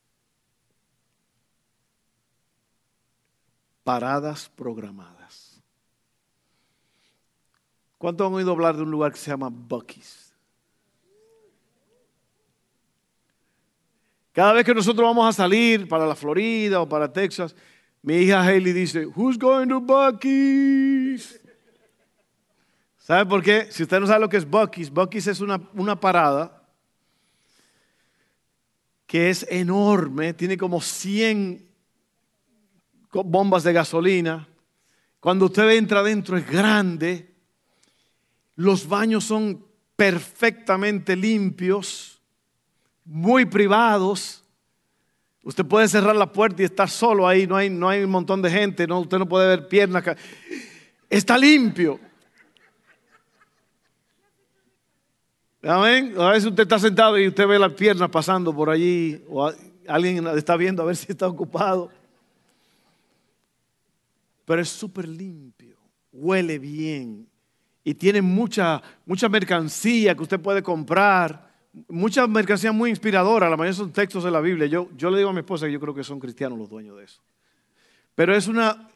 paradas 3.83 4.49
programadas. 4.49 5.63
¿Cuántos 7.97 8.27
han 8.27 8.33
oído 8.33 8.51
hablar 8.51 8.77
de 8.77 8.83
un 8.83 8.91
lugar 8.91 9.11
que 9.11 9.17
se 9.17 9.31
llama 9.31 9.49
Bucky's? 9.51 10.33
Cada 14.31 14.53
vez 14.53 14.63
que 14.63 14.73
nosotros 14.73 15.05
vamos 15.05 15.27
a 15.27 15.33
salir 15.33 15.87
para 15.87 16.05
la 16.05 16.15
Florida 16.15 16.81
o 16.81 16.87
para 16.87 17.11
Texas, 17.11 17.55
mi 18.01 18.17
hija 18.17 18.41
Haley 18.43 18.73
dice, 18.73 19.05
Who's 19.05 19.37
going 19.37 19.67
to 19.67 19.79
Bucky's? 19.79 21.39
¿Sabe 22.97 23.25
por 23.25 23.41
qué? 23.41 23.67
Si 23.71 23.83
usted 23.83 23.99
no 23.99 24.07
sabe 24.07 24.19
lo 24.19 24.29
que 24.29 24.37
es 24.37 24.49
Bucky's, 24.49 24.89
Bucky's 24.89 25.27
es 25.27 25.41
una, 25.41 25.59
una 25.73 25.99
parada 25.99 26.55
que 29.07 29.31
es 29.31 29.45
enorme, 29.49 30.33
tiene 30.35 30.55
como 30.55 30.79
100 30.79 31.67
bombas 33.11 33.63
de 33.63 33.73
gasolina. 33.73 34.47
Cuando 35.19 35.45
usted 35.45 35.69
entra 35.71 35.99
adentro 35.99 36.37
es 36.37 36.47
grande. 36.47 37.33
Los 38.55 38.87
baños 38.87 39.23
son 39.23 39.65
perfectamente 39.95 41.15
limpios, 41.15 42.21
muy 43.03 43.45
privados. 43.45 44.38
Usted 45.43 45.65
puede 45.65 45.87
cerrar 45.87 46.15
la 46.15 46.31
puerta 46.31 46.61
y 46.61 46.65
estar 46.65 46.89
solo 46.89 47.27
ahí, 47.27 47.47
no 47.47 47.55
hay, 47.55 47.69
no 47.69 47.89
hay 47.89 48.03
un 48.03 48.11
montón 48.11 48.41
de 48.41 48.51
gente, 48.51 48.85
usted 48.91 49.17
no 49.17 49.27
puede 49.27 49.47
ver 49.47 49.67
piernas. 49.67 50.03
Está 51.09 51.37
limpio. 51.37 51.99
Amén. 55.63 56.13
A 56.17 56.31
veces 56.31 56.45
usted 56.45 56.63
está 56.63 56.79
sentado 56.79 57.17
y 57.17 57.27
usted 57.27 57.47
ve 57.47 57.59
las 57.59 57.73
piernas 57.73 58.09
pasando 58.09 58.53
por 58.53 58.69
allí, 58.69 59.23
o 59.29 59.51
alguien 59.87 60.27
está 60.27 60.55
viendo 60.55 60.83
a 60.83 60.85
ver 60.85 60.95
si 60.95 61.11
está 61.11 61.27
ocupado 61.27 61.89
pero 64.49 64.63
es 64.63 64.69
súper 64.69 65.07
limpio, 65.07 65.77
huele 66.11 66.57
bien 66.57 67.29
y 67.83 67.93
tiene 67.93 68.19
mucha, 68.19 68.81
mucha 69.05 69.29
mercancía 69.29 70.15
que 70.15 70.23
usted 70.23 70.39
puede 70.39 70.63
comprar, 70.63 71.48
mucha 71.87 72.27
mercancía 72.27 72.71
muy 72.71 72.89
inspiradora, 72.89 73.49
la 73.49 73.57
mayoría 73.57 73.77
son 73.77 73.91
textos 73.91 74.23
de 74.23 74.31
la 74.31 74.41
Biblia. 74.41 74.67
Yo, 74.67 74.89
yo 74.95 75.09
le 75.09 75.17
digo 75.17 75.29
a 75.29 75.33
mi 75.33 75.39
esposa 75.39 75.65
que 75.65 75.71
yo 75.71 75.79
creo 75.79 75.93
que 75.93 76.03
son 76.03 76.19
cristianos 76.19 76.57
los 76.57 76.69
dueños 76.69 76.97
de 76.97 77.05
eso. 77.05 77.21
Pero 78.15 78.35
es 78.35 78.47
una, 78.47 78.89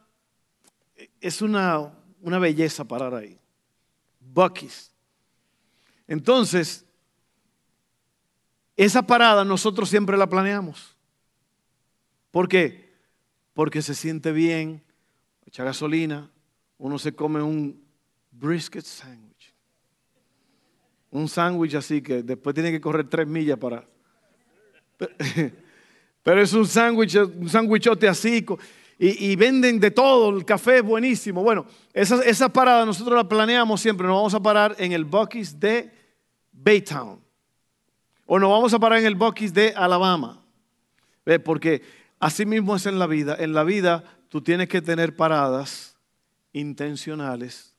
es 1.22 1.42
una, 1.42 1.92
una 2.22 2.40
belleza 2.40 2.84
parar 2.84 3.14
ahí. 3.16 3.40
Bucky's. 4.20 4.92
Entonces, 6.08 6.86
esa 8.76 9.02
parada 9.04 9.46
nosotros 9.46 9.90
siempre 9.90 10.18
la 10.18 10.28
planeamos. 10.28 10.98
¿Por 12.32 12.48
qué? 12.48 12.94
Porque 13.54 13.82
se 13.82 13.94
siente 13.94 14.32
bien, 14.32 14.84
echa 15.46 15.64
gasolina, 15.64 16.32
uno 16.80 16.98
se 16.98 17.14
come 17.14 17.42
un 17.42 17.82
brisket 18.32 18.84
sandwich. 18.84 19.23
Un 21.14 21.30
sándwich 21.30 21.76
así 21.76 22.02
que 22.02 22.24
después 22.24 22.56
tiene 22.56 22.72
que 22.72 22.82
correr 22.82 23.08
tres 23.08 23.28
millas 23.28 23.60
para... 23.60 23.86
Pero 26.24 26.42
es 26.42 26.54
un 26.54 26.66
sándwich, 26.66 27.16
un 27.16 27.48
sándwichote 27.48 28.08
así. 28.08 28.44
Y, 28.98 29.36
venden 29.36 29.80
de 29.80 29.92
todo, 29.92 30.36
el 30.36 30.44
café 30.44 30.78
es 30.78 30.84
buenísimo. 30.84 31.44
Bueno, 31.44 31.68
esa, 31.94 32.24
esa 32.24 32.50
parada 32.50 32.84
nosotros 32.84 33.16
la 33.16 33.28
planeamos 33.28 33.80
siempre. 33.80 34.08
Nos 34.08 34.16
vamos 34.16 34.34
a 34.34 34.40
parar 34.40 34.76
en 34.80 34.92
el 34.92 35.06
Bucky's 35.06 35.60
de 35.60 35.92
Baytown. 36.52 37.20
O 38.26 38.40
nos 38.40 38.50
vamos 38.50 38.74
a 38.74 38.80
parar 38.80 39.00
en 39.00 39.06
el 39.06 39.16
Bucky's 39.16 39.54
de 39.54 39.72
Alabama. 39.76 40.44
Porque 41.44 41.84
así 42.20 42.46
mismo 42.46 42.76
es 42.76 42.88
en 42.88 42.98
la 42.98 43.06
vida. 43.06 43.36
En 43.38 43.54
la 43.54 43.64
vida 43.64 44.04
tú 44.30 44.42
tienes 44.42 44.68
que 44.68 44.82
tener 44.82 45.16
paradas 45.16 45.96
intencionales 46.54 47.76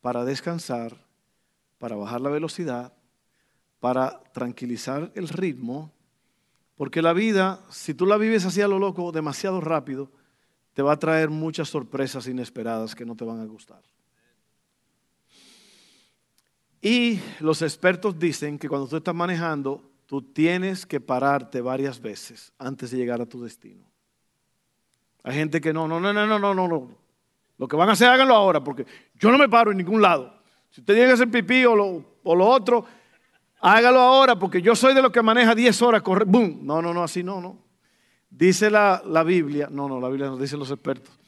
para 0.00 0.24
descansar, 0.24 1.05
para 1.78 1.96
bajar 1.96 2.20
la 2.20 2.30
velocidad, 2.30 2.92
para 3.80 4.22
tranquilizar 4.32 5.12
el 5.14 5.28
ritmo, 5.28 5.92
porque 6.76 7.02
la 7.02 7.12
vida, 7.12 7.60
si 7.70 7.94
tú 7.94 8.06
la 8.06 8.16
vives 8.16 8.44
así 8.44 8.60
a 8.60 8.68
lo 8.68 8.78
loco, 8.78 9.12
demasiado 9.12 9.60
rápido, 9.60 10.10
te 10.74 10.82
va 10.82 10.92
a 10.92 10.98
traer 10.98 11.30
muchas 11.30 11.68
sorpresas 11.68 12.26
inesperadas 12.28 12.94
que 12.94 13.06
no 13.06 13.16
te 13.16 13.24
van 13.24 13.40
a 13.40 13.46
gustar. 13.46 13.82
Y 16.82 17.18
los 17.40 17.62
expertos 17.62 18.18
dicen 18.18 18.58
que 18.58 18.68
cuando 18.68 18.86
tú 18.86 18.96
estás 18.96 19.14
manejando, 19.14 19.90
tú 20.04 20.20
tienes 20.22 20.84
que 20.84 21.00
pararte 21.00 21.60
varias 21.60 22.00
veces 22.00 22.52
antes 22.58 22.90
de 22.90 22.98
llegar 22.98 23.20
a 23.20 23.26
tu 23.26 23.42
destino. 23.42 23.84
Hay 25.22 25.34
gente 25.34 25.60
que 25.60 25.72
no, 25.72 25.88
no, 25.88 25.98
no, 25.98 26.12
no, 26.12 26.26
no, 26.26 26.38
no, 26.38 26.54
no. 26.54 27.06
Lo 27.58 27.66
que 27.66 27.74
van 27.74 27.88
a 27.88 27.92
hacer, 27.92 28.08
háganlo 28.08 28.34
ahora, 28.34 28.62
porque 28.62 28.86
yo 29.14 29.32
no 29.32 29.38
me 29.38 29.48
paro 29.48 29.70
en 29.70 29.78
ningún 29.78 30.02
lado. 30.02 30.35
Si 30.76 30.82
usted 30.82 30.92
tiene 30.92 31.08
que 31.08 31.14
hacer 31.14 31.30
pipí 31.30 31.64
o 31.64 31.74
lo, 31.74 32.04
o 32.22 32.34
lo 32.34 32.46
otro, 32.46 32.84
hágalo 33.60 33.98
ahora, 33.98 34.38
porque 34.38 34.60
yo 34.60 34.76
soy 34.76 34.92
de 34.92 35.00
los 35.00 35.10
que 35.10 35.22
maneja 35.22 35.54
10 35.54 35.80
horas, 35.80 36.02
corre, 36.02 36.26
boom. 36.26 36.58
No, 36.66 36.82
no, 36.82 36.92
no, 36.92 37.02
así 37.02 37.22
no, 37.22 37.40
no. 37.40 37.56
Dice 38.28 38.70
la, 38.70 39.02
la 39.06 39.22
Biblia, 39.22 39.68
no, 39.70 39.88
no, 39.88 39.98
la 39.98 40.08
Biblia 40.08 40.26
nos 40.26 40.38
dice 40.38 40.58
los 40.58 40.70
expertos, 40.70 41.18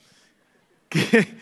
que, 0.90 1.38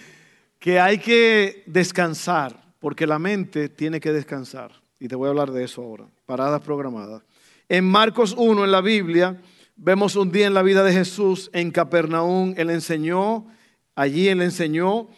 que 0.61 0.79
hay 0.79 0.99
que 0.99 1.65
descansar, 1.67 2.73
porque 2.79 3.09
la 3.09 3.19
mente 3.19 3.69
tiene 3.69 3.99
que 3.99 4.13
descansar. 4.13 4.71
Y 5.01 5.09
te 5.09 5.17
voy 5.17 5.27
a 5.27 5.31
hablar 5.31 5.51
de 5.51 5.65
eso 5.65 5.83
ahora, 5.83 6.07
paradas 6.27 6.61
programadas. 6.61 7.25
En 7.69 7.91
Marcos 7.91 8.37
1, 8.39 8.67
en 8.67 8.71
la 8.71 8.83
Biblia, 8.83 9.37
vemos 9.75 10.15
un 10.15 10.31
día 10.31 10.47
en 10.47 10.55
la 10.55 10.63
vida 10.63 10.85
de 10.85 10.93
Jesús 10.93 11.51
en 11.53 11.73
Capernaum, 11.73 12.55
él 12.57 12.71
enseñó, 12.71 13.49
allí 13.97 14.29
él 14.29 14.43
enseñó, 14.43 15.09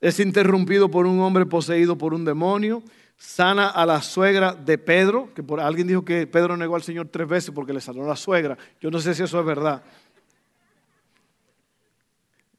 es 0.00 0.20
interrumpido 0.20 0.90
por 0.90 1.06
un 1.06 1.20
hombre 1.20 1.46
poseído 1.46 1.96
por 1.96 2.14
un 2.14 2.24
demonio, 2.24 2.82
sana 3.16 3.68
a 3.68 3.86
la 3.86 4.02
suegra 4.02 4.54
de 4.54 4.78
Pedro, 4.78 5.32
que 5.34 5.42
por, 5.42 5.60
alguien 5.60 5.86
dijo 5.86 6.04
que 6.04 6.26
Pedro 6.26 6.56
negó 6.56 6.76
al 6.76 6.82
Señor 6.82 7.08
tres 7.08 7.26
veces 7.28 7.50
porque 7.54 7.72
le 7.72 7.80
sanó 7.80 8.04
la 8.06 8.16
suegra. 8.16 8.58
Yo 8.80 8.90
no 8.90 9.00
sé 9.00 9.14
si 9.14 9.22
eso 9.22 9.40
es 9.40 9.46
verdad. 9.46 9.82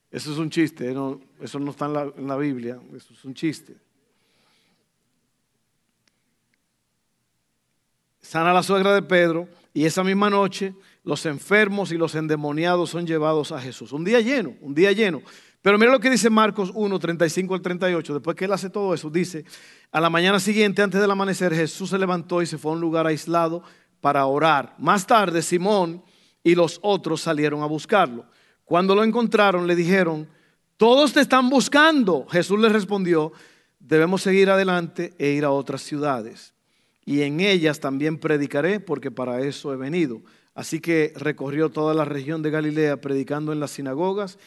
Eso 0.10 0.32
es 0.32 0.38
un 0.38 0.50
chiste, 0.50 0.90
eso 1.42 1.60
no 1.60 1.72
está 1.72 1.86
en 1.86 1.94
la, 1.94 2.12
en 2.18 2.28
la 2.28 2.38
Biblia, 2.38 2.80
eso 2.96 3.14
es 3.14 3.26
un 3.26 3.34
chiste. 3.34 3.76
Sana 8.22 8.52
a 8.52 8.54
la 8.54 8.64
suegra 8.64 8.94
de 8.94 9.02
Pedro 9.04 9.48
y 9.74 9.86
esa 9.86 10.04
misma 10.04 10.30
noche 10.30 10.74
los 11.04 11.26
enfermos 11.26 11.94
y 11.94 11.98
los 11.98 12.16
endemoniados 12.16 12.90
son 12.90 13.08
llevados 13.08 13.52
a 13.54 13.62
Jesús. 13.62 13.94
Un 13.94 14.04
día 14.04 14.20
lleno, 14.20 14.56
un 14.60 14.74
día 14.74 14.92
lleno. 14.92 15.22
Pero 15.62 15.78
mira 15.78 15.92
lo 15.92 16.00
que 16.00 16.10
dice 16.10 16.30
Marcos 16.30 16.72
1, 16.74 17.00
35 17.00 17.56
al 17.56 17.62
38. 17.62 18.14
Después 18.14 18.36
que 18.36 18.46
él 18.46 18.54
hace 18.54 18.70
todo 18.70 18.94
eso, 18.94 19.10
dice, 19.10 19.44
a 19.92 20.00
la 20.00 20.10
mañana 20.10 20.40
siguiente, 20.40 20.82
antes 20.82 21.02
del 21.02 21.12
amanecer, 21.12 21.54
Jesús 21.54 21.90
se 21.90 21.98
levantó 21.98 22.42
y 22.42 22.46
se 22.46 22.58
fue 22.58 22.72
a 22.72 22.76
un 22.76 22.82
lugar 22.82 23.08
aislado 23.08 23.64
para 24.02 24.26
orar. 24.26 24.76
Más 24.78 25.08
tarde, 25.08 25.42
Simón 25.42 26.04
y 26.44 26.56
los 26.56 26.80
otros 26.82 27.22
salieron 27.22 27.62
a 27.62 27.66
buscarlo. 27.66 28.26
Cuando 28.64 28.96
lo 28.96 29.04
encontraron, 29.04 29.68
le 29.68 29.76
dijeron, 29.76 30.28
todos 30.78 31.14
te 31.14 31.22
están 31.22 31.50
buscando. 31.50 32.28
Jesús 32.28 32.60
les 32.60 32.72
respondió, 32.72 33.32
debemos 33.80 34.22
seguir 34.22 34.50
adelante 34.50 35.14
e 35.18 35.30
ir 35.30 35.44
a 35.44 35.52
otras 35.52 35.82
ciudades. 35.82 36.54
Y 37.04 37.22
en 37.22 37.40
ellas 37.40 37.80
también 37.80 38.20
predicaré, 38.20 38.80
porque 38.80 39.10
para 39.10 39.42
eso 39.42 39.74
he 39.74 39.78
venido. 39.78 40.22
Así 40.54 40.80
que 40.80 41.14
recorrió 41.16 41.70
toda 41.70 41.94
la 41.94 42.06
región 42.06 42.42
de 42.42 42.52
Galilea, 42.52 43.00
predicando 43.02 43.54
en 43.54 43.60
las 43.60 43.72
sinagogas 43.72 44.38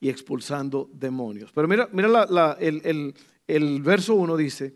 y 0.00 0.08
expulsando 0.08 0.88
demonios. 0.92 1.52
Pero 1.52 1.68
mira, 1.68 1.88
mira 1.92 2.56
el, 2.58 3.14
el 3.46 3.82
verso 3.82 4.14
1 4.14 4.36
dice, 4.36 4.74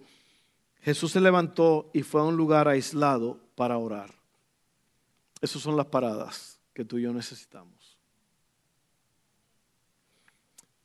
Jesús 0.82 1.12
se 1.12 1.20
levantó 1.20 1.90
y 1.94 2.02
fue 2.02 2.20
a 2.20 2.24
un 2.24 2.37
lugar 2.37 2.68
aislado 2.68 3.40
para 3.54 3.78
orar. 3.78 4.14
Esas 5.40 5.62
son 5.62 5.76
las 5.76 5.87
paradas 5.87 6.60
que 6.74 6.84
tú 6.84 6.98
y 6.98 7.02
yo 7.02 7.12
necesitamos. 7.12 7.98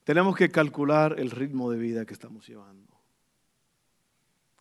Tenemos 0.05 0.35
que 0.35 0.49
calcular 0.49 1.19
el 1.19 1.31
ritmo 1.31 1.69
de 1.69 1.77
vida 1.77 2.05
que 2.05 2.13
estamos 2.13 2.47
llevando. 2.47 2.93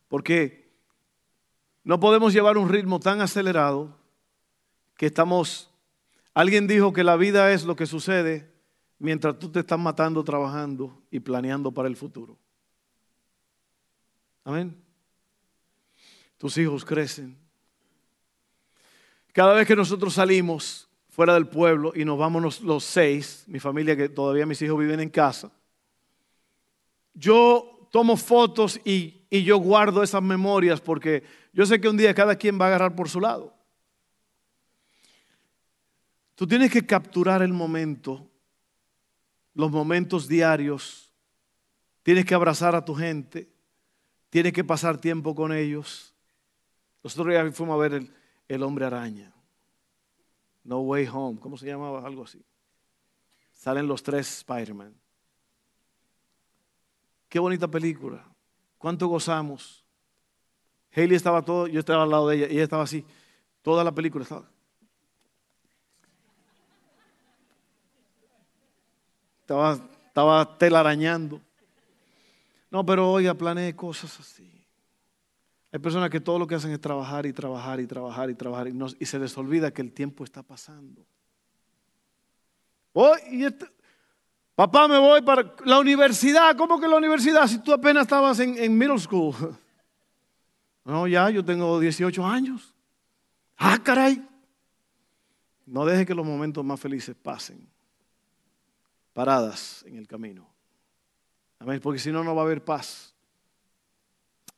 Porque 0.08 0.68
no 1.84 2.00
podemos 2.00 2.32
llevar 2.32 2.58
un 2.58 2.68
ritmo 2.68 2.98
tan 3.00 3.20
acelerado 3.20 3.96
que 4.96 5.06
estamos... 5.06 5.70
Alguien 6.34 6.66
dijo 6.66 6.92
que 6.92 7.04
la 7.04 7.16
vida 7.16 7.52
es 7.52 7.64
lo 7.64 7.76
que 7.76 7.86
sucede 7.86 8.57
mientras 8.98 9.38
tú 9.38 9.48
te 9.50 9.61
estás 9.61 9.78
matando 9.78 10.22
trabajando 10.24 11.02
y 11.11 11.20
planeando 11.20 11.72
para 11.72 11.88
el 11.88 11.96
futuro. 11.96 12.37
Amén. 14.44 14.76
Tus 16.38 16.56
hijos 16.58 16.84
crecen. 16.84 17.37
Cada 19.32 19.54
vez 19.54 19.66
que 19.66 19.76
nosotros 19.76 20.14
salimos 20.14 20.88
fuera 21.08 21.34
del 21.34 21.48
pueblo 21.48 21.92
y 21.94 22.04
nos 22.04 22.18
vamos 22.18 22.61
los 22.62 22.84
seis, 22.84 23.44
mi 23.46 23.61
familia 23.61 23.96
que 23.96 24.08
todavía 24.08 24.46
mis 24.46 24.62
hijos 24.62 24.78
viven 24.78 25.00
en 25.00 25.11
casa, 25.11 25.50
yo 27.12 27.88
tomo 27.90 28.16
fotos 28.16 28.80
y, 28.84 29.14
yo 29.30 29.58
guardo 29.58 30.02
esas 30.02 30.22
memorias 30.22 30.80
porque 30.80 31.22
yo 31.52 31.66
sé 31.66 31.80
que 31.80 31.88
un 31.88 31.96
día 31.96 32.14
cada 32.14 32.37
quien 32.37 32.58
va 32.58 32.64
a 32.64 32.68
agarrar 32.68 32.94
por 32.94 33.08
su 33.08 33.20
lado. 33.20 33.54
Tú 36.34 36.46
tienes 36.46 36.70
que 36.70 36.87
capturar 36.87 37.42
el 37.42 37.52
momento 37.52 38.30
los 39.58 39.72
momentos 39.72 40.28
diarios, 40.28 41.12
tienes 42.04 42.24
que 42.24 42.32
abrazar 42.32 42.76
a 42.76 42.84
tu 42.84 42.94
gente, 42.94 43.50
tienes 44.30 44.52
que 44.52 44.62
pasar 44.62 45.00
tiempo 45.00 45.34
con 45.34 45.52
ellos. 45.52 46.14
Nosotros 47.02 47.34
ya 47.34 47.50
fuimos 47.50 47.74
a 47.74 47.88
ver 47.88 48.08
el, 48.46 48.62
hombre 48.62 48.84
araña. 48.84 49.34
No 50.62 50.78
Way 50.82 51.08
Home, 51.12 51.40
¿cómo 51.40 51.58
se 51.58 51.66
llamaba? 51.66 52.06
Algo 52.06 52.22
así. 52.22 52.40
Salen 53.52 53.88
los 53.88 54.00
tres 54.00 54.38
Spider-Man. 54.38 54.94
Qué 57.28 57.40
bonita 57.40 57.66
película. 57.66 58.24
¿Cuánto 58.78 59.08
gozamos? 59.08 59.84
Haley 60.94 61.16
estaba 61.16 61.44
todo, 61.44 61.66
yo 61.66 61.80
estaba 61.80 62.04
al 62.04 62.10
lado 62.10 62.28
de 62.28 62.36
ella 62.36 62.46
y 62.46 62.52
ella 62.52 62.62
estaba 62.62 62.84
así. 62.84 63.04
Toda 63.62 63.82
la 63.82 63.90
película 63.90 64.22
estaba. 64.22 64.48
Estaba, 69.48 69.78
estaba 70.04 70.58
telarañando. 70.58 71.40
No, 72.70 72.84
pero 72.84 73.11
oiga, 73.11 73.32
planeé 73.32 73.74
cosas 73.74 74.20
así. 74.20 74.46
Hay 75.72 75.78
personas 75.78 76.11
que 76.11 76.20
todo 76.20 76.38
lo 76.38 76.46
que 76.46 76.54
hacen 76.54 76.70
es 76.70 76.80
trabajar 76.82 77.24
y 77.24 77.32
trabajar 77.32 77.80
y 77.80 77.87
trabajar 77.87 78.28
y 78.28 78.34
trabajar 78.34 78.68
y, 78.68 79.06
se 79.06 79.18
les 79.18 79.38
olvida 79.38 79.70
que 79.70 79.80
el 79.80 79.90
tiempo 79.90 80.22
está 80.22 80.42
pasando. 80.42 81.02
y 83.30 83.42
este, 83.42 83.64
papá, 84.54 84.87
me 84.87 84.98
voy 84.98 85.22
para 85.22 85.54
la 85.64 85.78
universidad. 85.78 86.54
¿Cómo 86.54 86.78
que 86.78 86.87
la 86.87 86.96
universidad? 86.96 87.46
Si 87.46 87.58
tú 87.61 87.72
apenas 87.72 88.02
estabas 88.02 88.38
en, 88.40 88.58
en 88.58 88.76
middle 88.76 88.98
school. 88.98 89.34
No, 90.84 91.06
ya, 91.06 91.28
yo 91.28 91.44
tengo 91.44 91.78
18 91.78 92.26
años. 92.26 92.74
Ah, 93.58 93.78
caray. 93.82 94.26
No 95.66 95.84
deje 95.84 96.06
que 96.06 96.14
los 96.14 96.24
momentos 96.24 96.64
más 96.64 96.80
felices 96.80 97.14
pasen 97.14 97.67
paradas 99.18 99.85
en 99.85 99.96
el 99.96 100.07
camino. 100.07 100.48
Amén, 101.59 101.81
porque 101.83 101.98
si 101.98 102.12
no, 102.12 102.22
no 102.22 102.37
va 102.37 102.42
a 102.42 102.44
haber 102.44 102.64
paz. 102.64 103.12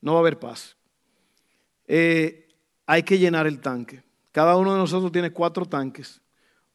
No 0.02 0.12
va 0.12 0.18
a 0.18 0.20
haber 0.20 0.38
paz. 0.38 0.76
Eh, 1.86 2.46
hay 2.84 3.02
que 3.02 3.18
llenar 3.18 3.46
el 3.46 3.58
tanque. 3.58 4.02
Cada 4.30 4.58
uno 4.58 4.74
de 4.74 4.78
nosotros 4.78 5.10
tiene 5.10 5.30
cuatro 5.30 5.64
tanques. 5.64 6.20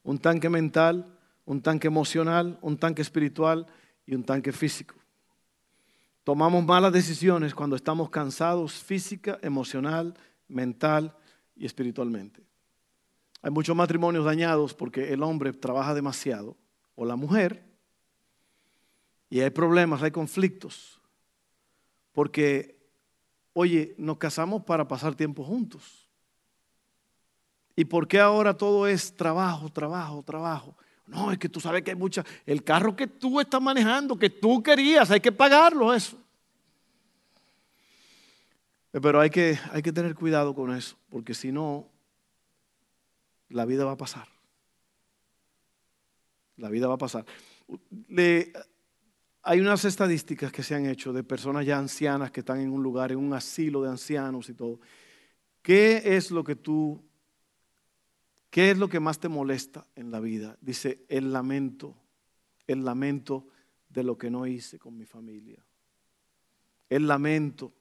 Un 0.02 0.18
tanque 0.18 0.50
mental, 0.50 1.16
un 1.46 1.62
tanque 1.62 1.86
emocional, 1.86 2.58
un 2.64 2.76
tanque 2.76 3.04
espiritual 3.04 3.68
y 4.08 4.16
un 4.16 4.24
tanque 4.24 4.52
físico. 4.52 4.96
Tomamos 6.24 6.66
malas 6.66 6.92
decisiones 6.92 7.54
cuando 7.54 7.76
estamos 7.76 8.10
cansados 8.10 8.82
física, 8.82 9.38
emocional, 9.44 10.16
mental 10.48 11.16
y 11.56 11.68
espiritualmente. 11.68 12.42
Hay 13.44 13.52
muchos 13.52 13.76
matrimonios 13.76 14.26
dañados 14.26 14.74
porque 14.74 15.14
el 15.14 15.22
hombre 15.22 15.54
trabaja 15.54 15.94
demasiado 15.94 16.58
o 16.96 17.06
la 17.06 17.16
mujer 17.16 17.75
y 19.30 19.42
hay 19.42 19.50
problemas, 19.50 20.02
hay 20.04 20.12
conflictos. 20.12 21.02
Porque, 22.12 22.78
oye, 23.54 23.96
nos 23.98 24.18
casamos 24.18 24.64
para 24.64 24.88
pasar 24.88 25.16
tiempo 25.16 25.44
juntos. 25.44 26.08
¿Y 27.76 27.86
por 27.86 28.08
qué 28.08 28.20
ahora 28.20 28.56
todo 28.56 28.88
es 28.88 29.16
trabajo, 29.16 29.70
trabajo, 29.70 30.24
trabajo? 30.24 30.78
No, 31.08 31.32
es 31.32 31.38
que 31.38 31.50
tú 31.50 31.60
sabes 31.60 31.84
que 31.84 31.92
hay 31.92 31.98
mucha... 31.98 32.24
El 32.46 32.64
carro 32.64 32.96
que 32.96 33.08
tú 33.08 33.40
estás 33.40 33.62
manejando, 33.62 34.18
que 34.18 34.30
tú 34.30 34.64
querías, 34.64 35.12
hay 35.12 35.20
que 35.20 35.32
pagarlo 35.32 35.94
eso. 35.94 36.18
Pero 38.92 39.20
hay 39.20 39.30
que, 39.30 39.60
hay 39.72 39.82
que 39.82 39.92
tener 39.92 40.16
cuidado 40.16 40.56
con 40.56 40.74
eso, 40.74 40.96
porque 41.10 41.34
si 41.34 41.52
no, 41.52 41.90
la 43.50 43.66
vida 43.66 43.84
va 43.84 43.92
a 43.92 43.98
pasar. 43.98 44.28
La 46.56 46.70
vida 46.70 46.88
va 46.88 46.94
a 46.94 46.98
pasar. 46.98 47.26
Le, 48.08 48.54
hay 49.48 49.62
unas 49.62 49.86
estadísticas 49.86 50.52
que 50.52 50.64
se 50.64 50.74
han 50.74 50.88
hecho 50.88 51.14
de 51.14 51.24
personas 51.24 51.68
ya 51.68 51.78
ancianas 51.78 52.32
que 52.32 52.40
están 52.40 52.60
en 52.62 52.72
un 52.72 52.82
lugar, 52.82 53.12
en 53.12 53.20
un 53.20 53.32
asilo 53.32 53.84
de 53.84 53.90
ancianos 53.90 54.50
y 54.50 54.56
todo. 54.56 54.80
¿Qué 55.62 56.02
es 56.18 56.32
lo 56.32 56.44
que 56.44 56.56
tú, 56.56 57.04
qué 58.50 58.72
es 58.72 58.78
lo 58.80 58.90
que 58.90 59.00
más 59.00 59.20
te 59.20 59.30
molesta 59.30 59.86
en 59.96 60.10
la 60.10 60.20
vida? 60.20 60.58
Dice, 60.62 61.06
el 61.10 61.32
lamento, 61.32 61.96
el 62.66 62.84
lamento 62.84 63.48
de 63.88 64.02
lo 64.02 64.18
que 64.18 64.32
no 64.32 64.48
hice 64.48 64.80
con 64.80 64.98
mi 64.98 65.06
familia. 65.06 65.64
El 66.90 67.08
lamento 67.08 67.72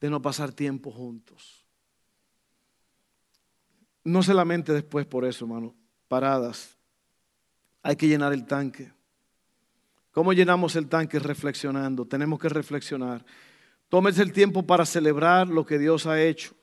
de 0.00 0.10
no 0.10 0.22
pasar 0.22 0.52
tiempo 0.52 0.92
juntos. 0.92 1.66
no 4.04 4.22
solamente 4.22 4.72
después 4.72 5.06
por 5.06 5.24
eso, 5.24 5.44
hermano, 5.44 5.74
paradas. 6.06 6.78
Hay 7.82 7.96
que 7.96 8.06
llenar 8.06 8.32
el 8.32 8.46
tanque. 8.46 8.93
¿Cómo 10.14 10.32
llenamos 10.32 10.76
el 10.76 10.86
tanque? 10.88 11.18
Reflexionando. 11.18 12.06
Tenemos 12.06 12.38
que 12.38 12.48
reflexionar. 12.48 13.26
Tómese 13.88 14.22
el 14.22 14.32
tiempo 14.32 14.64
para 14.64 14.86
celebrar 14.86 15.48
lo 15.48 15.66
que 15.66 15.76
Dios 15.76 16.06
ha 16.06 16.22
hecho. 16.22 16.54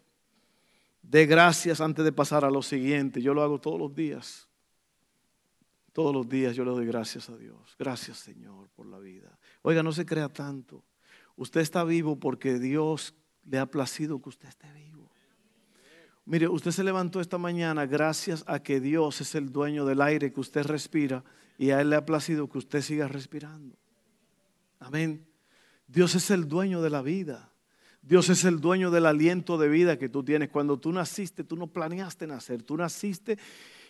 De 1.01 1.25
gracias 1.25 1.81
antes 1.81 2.05
de 2.05 2.13
pasar 2.13 2.45
a 2.45 2.49
lo 2.49 2.61
siguiente. 2.61 3.21
Yo 3.21 3.33
lo 3.33 3.43
hago 3.43 3.59
todos 3.59 3.77
los 3.77 3.93
días. 3.93 4.47
Todos 5.91 6.15
los 6.15 6.29
días 6.29 6.55
yo 6.55 6.63
le 6.63 6.71
doy 6.71 6.85
gracias 6.85 7.29
a 7.29 7.35
Dios. 7.35 7.75
Gracias 7.77 8.19
Señor 8.19 8.69
por 8.69 8.85
la 8.85 8.99
vida. 8.99 9.37
Oiga, 9.63 9.83
no 9.83 9.91
se 9.91 10.05
crea 10.05 10.29
tanto. 10.29 10.85
Usted 11.35 11.59
está 11.59 11.83
vivo 11.83 12.17
porque 12.17 12.57
Dios 12.57 13.13
le 13.43 13.59
ha 13.59 13.65
placido 13.65 14.21
que 14.21 14.29
usted 14.29 14.47
esté 14.47 14.71
vivo. 14.71 15.11
Mire, 16.23 16.47
usted 16.47 16.71
se 16.71 16.85
levantó 16.85 17.19
esta 17.19 17.37
mañana 17.37 17.85
gracias 17.85 18.45
a 18.47 18.63
que 18.63 18.79
Dios 18.79 19.19
es 19.19 19.35
el 19.35 19.51
dueño 19.51 19.83
del 19.83 19.99
aire 20.01 20.31
que 20.31 20.39
usted 20.39 20.65
respira 20.65 21.25
y 21.61 21.69
a 21.69 21.79
Él 21.79 21.91
le 21.91 21.95
ha 21.95 22.03
placido 22.03 22.49
que 22.49 22.57
usted 22.57 22.81
siga 22.81 23.07
respirando. 23.07 23.77
Amén. 24.79 25.27
Dios 25.85 26.15
es 26.15 26.31
el 26.31 26.47
dueño 26.47 26.81
de 26.81 26.89
la 26.89 27.03
vida. 27.03 27.51
Dios 28.01 28.29
es 28.29 28.45
el 28.45 28.59
dueño 28.59 28.89
del 28.89 29.05
aliento 29.05 29.59
de 29.59 29.69
vida 29.69 29.99
que 29.99 30.09
tú 30.09 30.23
tienes. 30.23 30.49
Cuando 30.49 30.79
tú 30.79 30.91
naciste, 30.91 31.43
tú 31.43 31.55
no 31.55 31.67
planeaste 31.67 32.25
nacer. 32.25 32.63
Tú 32.63 32.77
naciste 32.77 33.37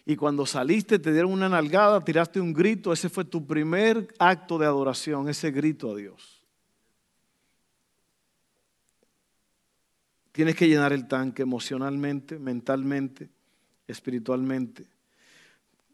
y 0.05 0.17
cuando 0.17 0.45
saliste 0.45 0.99
te 0.99 1.13
dieron 1.13 1.31
una 1.31 1.47
nalgada, 1.47 2.03
tiraste 2.03 2.41
un 2.41 2.51
grito. 2.51 2.91
Ese 2.91 3.07
fue 3.07 3.23
tu 3.23 3.47
primer 3.47 4.05
acto 4.19 4.57
de 4.57 4.65
adoración, 4.65 5.29
ese 5.29 5.49
grito 5.49 5.93
a 5.93 5.95
Dios. 5.95 6.45
Tienes 10.33 10.57
que 10.57 10.67
llenar 10.67 10.91
el 10.91 11.07
tanque 11.07 11.43
emocionalmente, 11.43 12.37
mentalmente, 12.37 13.29
espiritualmente. 13.87 14.91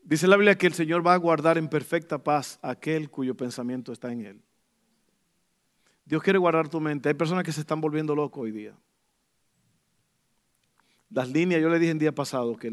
Dice 0.08 0.26
la 0.26 0.38
Biblia 0.38 0.58
que 0.58 0.68
el 0.68 0.74
Señor 0.74 1.06
va 1.06 1.14
a 1.14 1.18
guardar 1.18 1.58
en 1.58 1.68
perfecta 1.68 2.18
paz 2.18 2.60
aquel 2.62 3.10
cuyo 3.10 3.36
pensamiento 3.36 3.92
está 3.92 4.10
en 4.10 4.26
Él. 4.26 4.42
Dios 6.06 6.24
quiere 6.24 6.40
guardar 6.40 6.70
tu 6.70 6.80
mente. 6.80 7.10
Hay 7.10 7.16
personas 7.16 7.44
que 7.44 7.52
se 7.52 7.60
están 7.60 7.82
volviendo 7.82 8.16
locos 8.16 8.44
hoy 8.44 8.52
día. 8.52 8.74
Las 11.10 11.30
líneas, 11.30 11.62
yo 11.62 11.68
le 11.68 11.78
dije 11.78 11.92
el 11.92 12.00
día 12.00 12.16
pasado 12.16 12.56
que 12.56 12.72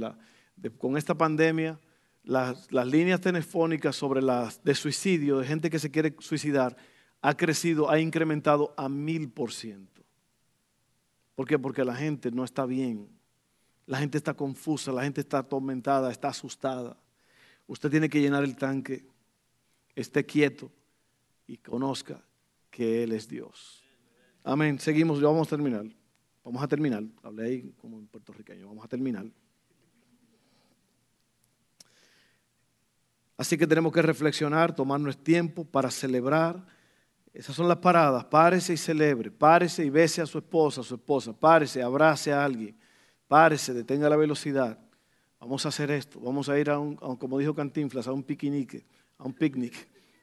con 0.79 0.97
esta 0.97 1.17
pandemia, 1.17 1.81
las, 2.23 2.71
las, 2.71 2.87
líneas 2.87 3.21
telefónicas 3.21 3.97
sobre 3.97 4.23
las 4.23 4.63
de 4.63 4.77
suicidio, 4.77 5.41
de 5.41 5.47
gente 5.49 5.71
que 5.71 5.81
se 5.81 5.91
quiere 5.91 6.15
suicidar, 6.21 6.77
ha 7.21 7.37
crecido, 7.37 7.91
ha 7.91 7.99
incrementado 7.99 8.73
a 8.77 8.89
mil 8.89 9.29
por 9.29 9.53
ciento. 9.53 10.03
¿Por 11.35 11.49
qué? 11.49 11.59
Porque 11.59 11.85
la 11.85 11.97
gente 11.97 12.31
no 12.31 12.45
está 12.45 12.65
bien. 12.65 13.09
La 13.87 13.99
gente 13.99 14.19
está 14.19 14.35
confusa, 14.35 14.93
la 14.93 15.03
gente 15.03 15.21
está 15.21 15.39
atormentada, 15.39 16.13
está 16.13 16.29
asustada. 16.29 16.97
Usted 17.67 17.91
tiene 17.91 18.09
que 18.09 18.21
llenar 18.21 18.45
el 18.45 18.57
tanque, 18.57 19.07
esté 19.95 20.25
quieto 20.27 20.71
y 21.47 21.57
conozca 21.59 22.23
que 22.71 23.03
Él 23.03 23.13
es 23.13 23.29
Dios. 23.29 23.83
Amén. 24.43 24.79
Seguimos, 24.79 25.21
vamos 25.21 25.47
a 25.47 25.51
terminar. 25.51 25.87
Vamos 26.45 26.63
a 26.63 26.69
terminar. 26.69 27.03
Hablé 27.23 27.47
ahí 27.47 27.75
como 27.81 27.99
en 27.99 28.07
puertorriqueño. 28.07 28.69
Vamos 28.69 28.85
a 28.85 28.89
terminar. 28.89 29.25
Así 33.37 33.57
que 33.57 33.67
tenemos 33.67 33.93
que 33.93 34.03
reflexionar, 34.03 34.75
tomarnos 34.75 35.17
tiempo 35.17 35.65
para 35.65 35.91
celebrar. 35.91 36.65
Esas 37.33 37.57
son 37.57 37.67
las 37.67 37.79
paradas. 37.79 38.27
Párese 38.27 38.75
y 38.75 38.77
celebre. 38.77 39.31
Párese 39.31 39.85
y 39.85 39.91
bese 39.91 40.21
a 40.21 40.27
su 40.27 40.39
esposa, 40.39 40.83
a 40.83 40.85
su 40.85 40.97
esposa. 40.97 41.33
Párese, 41.33 41.83
abrace 41.83 42.33
a 42.33 42.45
alguien. 42.45 42.77
Párese, 43.27 43.73
detenga 43.73 44.09
la 44.11 44.17
velocidad. 44.17 44.79
Vamos 45.45 45.67
a 45.67 45.69
hacer 45.69 45.91
esto. 45.91 46.19
Vamos 46.21 46.49
a 46.49 46.59
ir 46.59 46.71
a 46.71 46.79
un, 46.79 46.97
como 46.97 47.39
dijo 47.39 47.55
Cantinflas, 47.55 48.09
a 48.09 48.13
un 48.13 48.23
piquinique, 48.23 48.83
a 49.19 49.25
un 49.25 49.35
picnic. 49.35 49.75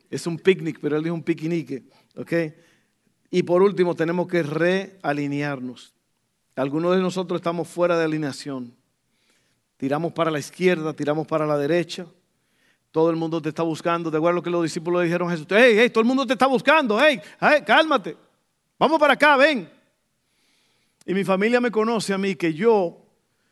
Es 0.09 0.25
un 0.25 0.39
picnic, 0.39 0.79
pero 0.81 0.97
él 0.97 1.03
dijo 1.03 1.13
un 1.13 1.21
piquinique. 1.21 1.83
¿Ok? 2.15 2.33
Y 3.29 3.43
por 3.43 3.61
último, 3.61 3.93
tenemos 3.93 4.27
que 4.27 4.41
realinearnos. 4.41 5.93
Algunos 6.55 6.95
de 6.95 7.03
nosotros 7.03 7.39
estamos 7.39 7.67
fuera 7.67 7.99
de 7.99 8.05
alineación. 8.05 8.73
Tiramos 9.77 10.11
para 10.11 10.31
la 10.31 10.39
izquierda, 10.39 10.91
tiramos 10.91 11.27
para 11.27 11.45
la 11.45 11.55
derecha. 11.55 12.07
Todo 12.89 13.11
el 13.11 13.15
mundo 13.15 13.39
te 13.39 13.49
está 13.49 13.61
buscando. 13.61 14.09
¿De 14.09 14.17
acuerdo 14.17 14.37
lo 14.37 14.43
que 14.43 14.49
los 14.49 14.63
discípulos 14.63 15.03
dijeron 15.03 15.27
a 15.27 15.33
Jesús? 15.33 15.45
Hey, 15.51 15.75
hey, 15.77 15.91
todo 15.91 16.01
el 16.01 16.07
mundo 16.07 16.25
te 16.25 16.33
está 16.33 16.47
buscando. 16.47 16.99
Hey, 16.99 17.21
hey, 17.39 17.61
cálmate. 17.63 18.17
Vamos 18.79 18.99
para 18.99 19.13
acá, 19.13 19.37
ven. 19.37 19.69
Y 21.05 21.13
mi 21.13 21.23
familia 21.23 21.61
me 21.61 21.69
conoce 21.69 22.11
a 22.11 22.17
mí 22.17 22.33
que 22.33 22.55
yo, 22.55 23.00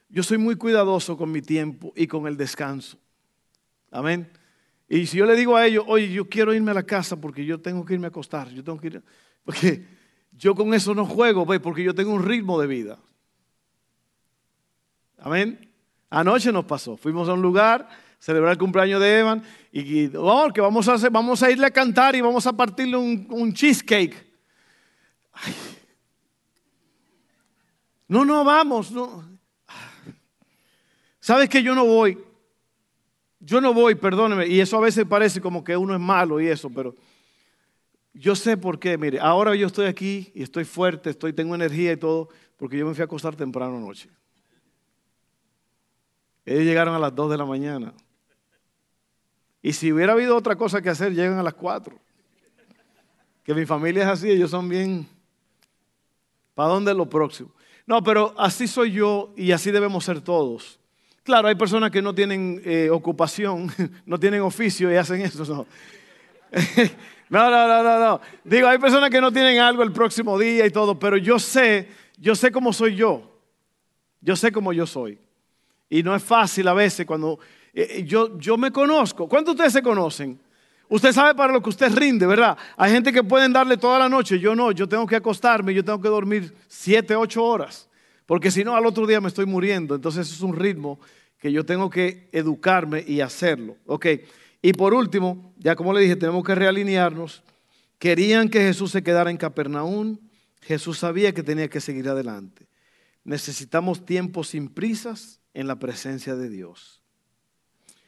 yo 0.10 0.24
soy 0.24 0.38
muy 0.38 0.56
cuidadoso 0.56 1.16
con 1.16 1.32
mi 1.32 1.42
tiempo 1.42 1.94
y 1.96 2.08
con 2.08 2.28
el 2.28 2.36
descanso. 2.36 2.98
Amén. 3.92 4.32
Y 4.88 5.06
si 5.06 5.18
yo 5.18 5.26
le 5.26 5.36
digo 5.36 5.56
a 5.56 5.68
ellos, 5.68 5.86
oye, 5.88 6.12
yo 6.12 6.28
quiero 6.28 6.54
irme 6.54 6.72
a 6.72 6.74
la 6.74 6.84
casa 6.84 7.16
porque 7.16 7.46
yo 7.46 7.62
tengo 7.62 7.86
que 7.86 7.94
irme 7.94 8.08
a 8.08 8.10
acostar, 8.10 8.50
yo 8.50 8.64
tengo 8.64 8.80
que 8.80 8.88
ir, 8.88 9.04
porque 9.44 9.86
yo 10.32 10.56
con 10.56 10.74
eso 10.74 10.96
no 10.96 11.06
juego, 11.06 11.46
porque 11.62 11.84
yo 11.84 11.94
tengo 11.94 12.12
un 12.12 12.26
ritmo 12.26 12.60
de 12.60 12.68
vida. 12.68 13.00
Amén. 15.20 15.70
Anoche 16.10 16.52
nos 16.52 16.66
pasó, 16.66 16.98
fuimos 16.98 17.30
a 17.30 17.34
un 17.34 17.42
lugar, 17.42 17.88
celebrar 18.18 18.54
el 18.54 18.58
cumpleaños 18.58 19.00
de 19.00 19.20
Evan 19.20 19.44
y, 19.72 20.10
oh, 20.16 20.50
que 20.52 20.60
vamos 20.60 20.88
a, 20.88 20.98
vamos 21.10 21.44
a 21.44 21.52
irle 21.52 21.68
a 21.68 21.72
cantar 21.72 22.16
y 22.16 22.22
vamos 22.22 22.48
a 22.48 22.54
partirle 22.54 22.98
un, 22.98 23.54
cheesecake. 23.54 24.28
No, 28.08 28.26
no, 28.26 28.44
vamos. 28.44 28.92
No. 28.92 29.29
¿Sabes 31.30 31.48
que 31.48 31.62
yo 31.62 31.76
no 31.76 31.86
voy? 31.86 32.18
Yo 33.40 33.62
no 33.62 33.72
voy, 33.72 33.94
perdóneme, 33.94 34.48
y 34.48 34.62
eso 34.62 34.78
a 34.78 34.80
veces 34.80 35.06
parece 35.06 35.40
como 35.40 35.64
que 35.64 35.78
uno 35.78 35.94
es 35.94 36.00
malo 36.00 36.42
y 36.42 36.48
eso, 36.48 36.72
pero 36.72 36.96
yo 38.16 38.36
sé 38.36 38.58
por 38.58 38.80
qué. 38.80 38.98
Mire, 38.98 39.20
ahora 39.20 39.54
yo 39.54 39.68
estoy 39.68 39.86
aquí 39.86 40.32
y 40.34 40.42
estoy 40.42 40.64
fuerte, 40.64 41.12
estoy, 41.12 41.32
tengo 41.32 41.54
energía 41.54 41.92
y 41.92 41.98
todo, 41.98 42.30
porque 42.58 42.80
yo 42.80 42.88
me 42.88 42.96
fui 42.96 43.04
a 43.04 43.06
acostar 43.06 43.36
temprano 43.36 43.78
anoche. 43.78 44.10
Ellos 46.48 46.64
llegaron 46.64 46.96
a 46.96 47.00
las 47.00 47.14
2 47.14 47.30
de 47.30 47.38
la 47.38 47.46
mañana. 47.46 47.94
Y 49.62 49.74
si 49.74 49.94
hubiera 49.94 50.14
habido 50.14 50.36
otra 50.36 50.56
cosa 50.56 50.82
que 50.82 50.90
hacer, 50.90 51.14
llegan 51.14 51.38
a 51.38 51.44
las 51.44 51.54
4. 51.54 51.96
Que 53.44 53.54
mi 53.54 53.68
familia 53.68 54.02
es 54.02 54.10
así, 54.10 54.32
ellos 54.32 54.50
son 54.50 54.68
bien... 54.68 55.08
¿Para 56.56 56.70
dónde 56.70 56.90
es 56.90 56.98
lo 56.98 57.08
próximo? 57.08 57.54
No, 57.86 58.02
pero 58.02 58.34
así 58.36 58.68
soy 58.68 58.94
yo 58.94 59.32
y 59.38 59.52
así 59.52 59.70
debemos 59.70 60.06
ser 60.06 60.22
todos. 60.22 60.80
Claro, 61.30 61.48
hay 61.48 61.54
personas 61.54 61.92
que 61.92 62.02
no 62.02 62.16
tienen 62.16 62.60
eh, 62.66 62.90
ocupación, 62.90 63.72
no 64.08 64.20
tienen 64.20 64.42
oficio 64.42 64.92
y 64.92 64.96
hacen 64.96 65.22
eso. 65.22 65.46
No. 65.46 65.68
no, 67.30 67.50
no, 67.52 67.68
no, 67.68 67.84
no, 67.84 68.00
no. 68.00 68.22
Digo, 68.44 68.68
hay 68.68 68.80
personas 68.80 69.12
que 69.12 69.22
no 69.22 69.32
tienen 69.32 69.60
algo 69.60 69.84
el 69.84 69.92
próximo 69.92 70.40
día 70.40 70.66
y 70.66 70.72
todo, 70.72 70.98
pero 70.98 71.18
yo 71.18 71.38
sé, 71.38 71.88
yo 72.18 72.34
sé 72.34 72.52
cómo 72.52 72.74
soy 72.74 72.96
yo. 72.96 73.32
Yo 74.20 74.36
sé 74.36 74.52
cómo 74.52 74.74
yo 74.74 74.88
soy. 74.88 75.20
Y 75.88 76.02
no 76.02 76.16
es 76.16 76.24
fácil 76.24 76.68
a 76.68 76.74
veces 76.74 77.06
cuando 77.06 77.38
eh, 77.76 77.88
eh, 77.98 78.04
yo, 78.08 78.36
yo 78.40 78.58
me 78.58 78.72
conozco. 78.72 79.30
¿Cuántos 79.30 79.54
de 79.54 79.58
ustedes 79.58 79.74
se 79.74 79.84
conocen? 79.84 80.40
Usted 80.88 81.12
sabe 81.12 81.36
para 81.36 81.54
lo 81.54 81.62
que 81.62 81.70
usted 81.70 81.96
rinde, 81.96 82.26
¿verdad? 82.26 82.58
Hay 82.76 82.92
gente 82.92 83.14
que 83.14 83.24
pueden 83.24 83.54
darle 83.54 83.78
toda 83.78 84.00
la 84.00 84.10
noche, 84.10 84.40
yo 84.40 84.56
no, 84.56 84.72
yo 84.72 84.90
tengo 84.90 85.06
que 85.06 85.18
acostarme, 85.18 85.76
yo 85.76 85.86
tengo 85.86 86.02
que 86.02 86.10
dormir 86.10 86.56
siete, 86.68 87.16
ocho 87.16 87.44
horas, 87.44 87.88
porque 88.26 88.50
si 88.50 88.64
no 88.64 88.76
al 88.76 88.88
otro 88.88 89.06
día 89.06 89.22
me 89.22 89.28
estoy 89.28 89.46
muriendo. 89.46 89.94
Entonces 89.94 90.32
es 90.32 90.42
un 90.42 90.56
ritmo 90.56 91.00
que 91.40 91.52
yo 91.52 91.66
tengo 91.66 91.90
que 91.90 92.30
educarme 92.32 93.04
y 93.08 93.22
hacerlo. 93.22 93.78
Ok, 93.86 94.08
y 94.62 94.74
por 94.74 94.94
último, 94.94 95.54
ya 95.58 95.76
como 95.76 95.94
le 95.94 96.02
dije, 96.02 96.16
tenemos 96.16 96.44
que 96.44 96.54
realinearnos. 96.54 97.44
Querían 97.98 98.50
que 98.50 98.60
Jesús 98.60 98.92
se 98.92 99.04
quedara 99.04 99.32
en 99.32 99.38
Capernaum. 99.38 100.18
Jesús 100.62 101.00
sabía 101.00 101.34
que 101.34 101.44
tenía 101.44 101.70
que 101.70 101.80
seguir 101.80 102.10
adelante. 102.10 102.68
Necesitamos 103.24 104.06
tiempo 104.06 104.44
sin 104.44 104.70
prisas 104.70 105.40
en 105.54 105.68
la 105.68 105.78
presencia 105.78 106.36
de 106.36 106.50
Dios. 106.50 107.02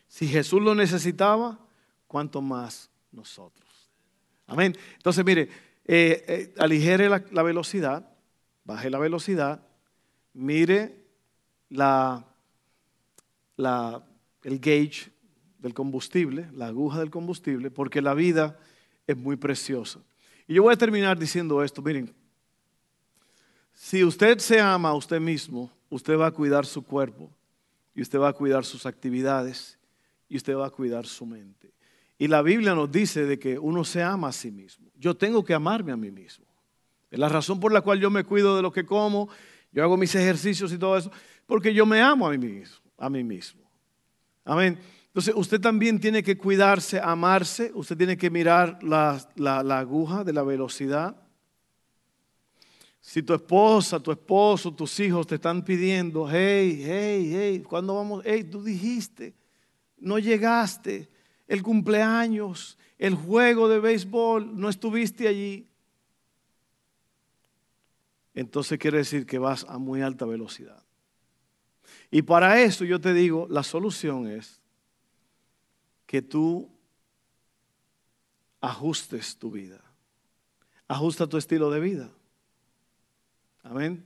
Si 0.08 0.28
Jesús 0.28 0.62
lo 0.62 0.76
necesitaba, 0.76 1.60
¿cuánto 2.08 2.42
más 2.42 2.90
nosotros? 3.12 3.70
Amén. 4.48 4.76
Entonces, 4.98 5.24
mire, 5.24 5.44
eh, 5.86 6.26
eh, 6.28 6.54
aligere 6.58 7.08
la, 7.08 7.24
la 7.32 7.44
velocidad, 7.44 8.10
baje 8.66 8.90
la 8.90 9.00
velocidad, 9.00 9.66
mire 10.34 11.06
la 11.70 12.31
el 14.44 14.60
gauge 14.60 15.12
del 15.60 15.74
combustible, 15.74 16.50
la 16.54 16.68
aguja 16.68 17.00
del 17.00 17.12
combustible, 17.12 17.70
porque 17.72 18.02
la 18.02 18.14
vida 18.14 18.60
es 19.08 19.16
muy 19.16 19.36
preciosa. 19.36 20.00
Y 20.48 20.56
yo 20.56 20.64
voy 20.64 20.74
a 20.74 20.78
terminar 20.78 21.18
diciendo 21.18 21.64
esto, 21.64 21.82
miren, 21.82 22.14
si 23.74 24.04
usted 24.04 24.40
se 24.40 24.60
ama 24.60 24.90
a 24.90 24.94
usted 24.94 25.20
mismo, 25.20 25.72
usted 25.90 26.18
va 26.18 26.28
a 26.28 26.32
cuidar 26.32 26.66
su 26.66 26.84
cuerpo 26.84 27.30
y 27.96 28.02
usted 28.02 28.20
va 28.20 28.30
a 28.30 28.34
cuidar 28.34 28.66
sus 28.66 28.86
actividades 28.86 29.78
y 30.28 30.38
usted 30.38 30.56
va 30.56 30.68
a 30.68 30.70
cuidar 30.70 31.06
su 31.06 31.26
mente. 31.26 31.72
Y 32.18 32.28
la 32.28 32.42
Biblia 32.42 32.76
nos 32.76 32.92
dice 32.92 33.26
de 33.26 33.40
que 33.40 33.58
uno 33.58 33.84
se 33.84 34.04
ama 34.04 34.28
a 34.28 34.32
sí 34.32 34.52
mismo. 34.52 34.88
Yo 34.96 35.16
tengo 35.16 35.44
que 35.44 35.54
amarme 35.54 35.92
a 35.92 35.98
mí 35.98 36.12
mismo. 36.12 36.46
Es 37.10 37.20
la 37.20 37.28
razón 37.28 37.60
por 37.60 37.74
la 37.74 37.82
cual 37.82 38.00
yo 38.00 38.10
me 38.10 38.24
cuido 38.24 38.56
de 38.56 38.62
lo 38.62 38.72
que 38.72 38.86
como, 38.86 39.28
yo 39.72 39.84
hago 39.84 39.98
mis 39.98 40.14
ejercicios 40.16 40.72
y 40.72 40.78
todo 40.78 40.98
eso, 40.98 41.12
porque 41.46 41.74
yo 41.74 41.86
me 41.86 42.02
amo 42.02 42.28
a 42.28 42.32
mí 42.32 42.38
mismo. 42.38 42.78
A 43.02 43.10
mí 43.10 43.24
mismo. 43.24 43.62
Amén. 44.46 44.80
Entonces 45.08 45.34
usted 45.36 45.60
también 45.60 46.00
tiene 46.00 46.24
que 46.24 46.38
cuidarse, 46.38 47.00
amarse, 47.00 47.72
usted 47.74 47.98
tiene 47.98 48.16
que 48.16 48.30
mirar 48.30 48.82
la, 48.82 49.20
la 49.36 49.80
aguja 49.80 50.24
de 50.24 50.32
la 50.32 50.44
velocidad. 50.44 51.16
Si 53.02 53.24
tu 53.24 53.34
esposa, 53.34 54.00
tu 54.00 54.12
esposo, 54.12 54.74
tus 54.74 55.00
hijos 55.00 55.26
te 55.26 55.36
están 55.36 55.66
pidiendo, 55.66 56.30
hey, 56.30 56.82
hey, 56.86 57.32
hey, 57.34 57.64
¿cuándo 57.68 57.96
vamos? 57.96 58.24
Hey, 58.24 58.44
tú 58.44 58.64
dijiste, 58.64 59.34
no 59.98 60.20
llegaste, 60.20 61.10
el 61.48 61.64
cumpleaños, 61.64 62.78
el 63.00 63.16
juego 63.16 63.68
de 63.68 63.80
béisbol, 63.80 64.58
no 64.58 64.70
estuviste 64.70 65.28
allí. 65.28 65.68
Entonces 68.36 68.78
quiere 68.78 69.00
decir 69.00 69.26
que 69.26 69.40
vas 69.40 69.66
a 69.68 69.80
muy 69.80 70.02
alta 70.02 70.26
velocidad. 70.26 70.81
Y 72.12 72.22
para 72.24 72.62
eso 72.62 72.84
yo 72.84 73.00
te 73.00 73.14
digo, 73.14 73.48
la 73.50 73.64
solución 73.64 74.28
es 74.28 74.60
que 76.06 76.22
tú 76.22 76.70
ajustes 78.60 79.38
tu 79.38 79.50
vida. 79.50 79.82
Ajusta 80.90 81.26
tu 81.26 81.38
estilo 81.38 81.72
de 81.72 81.80
vida. 81.80 82.10
Amén. 83.64 84.04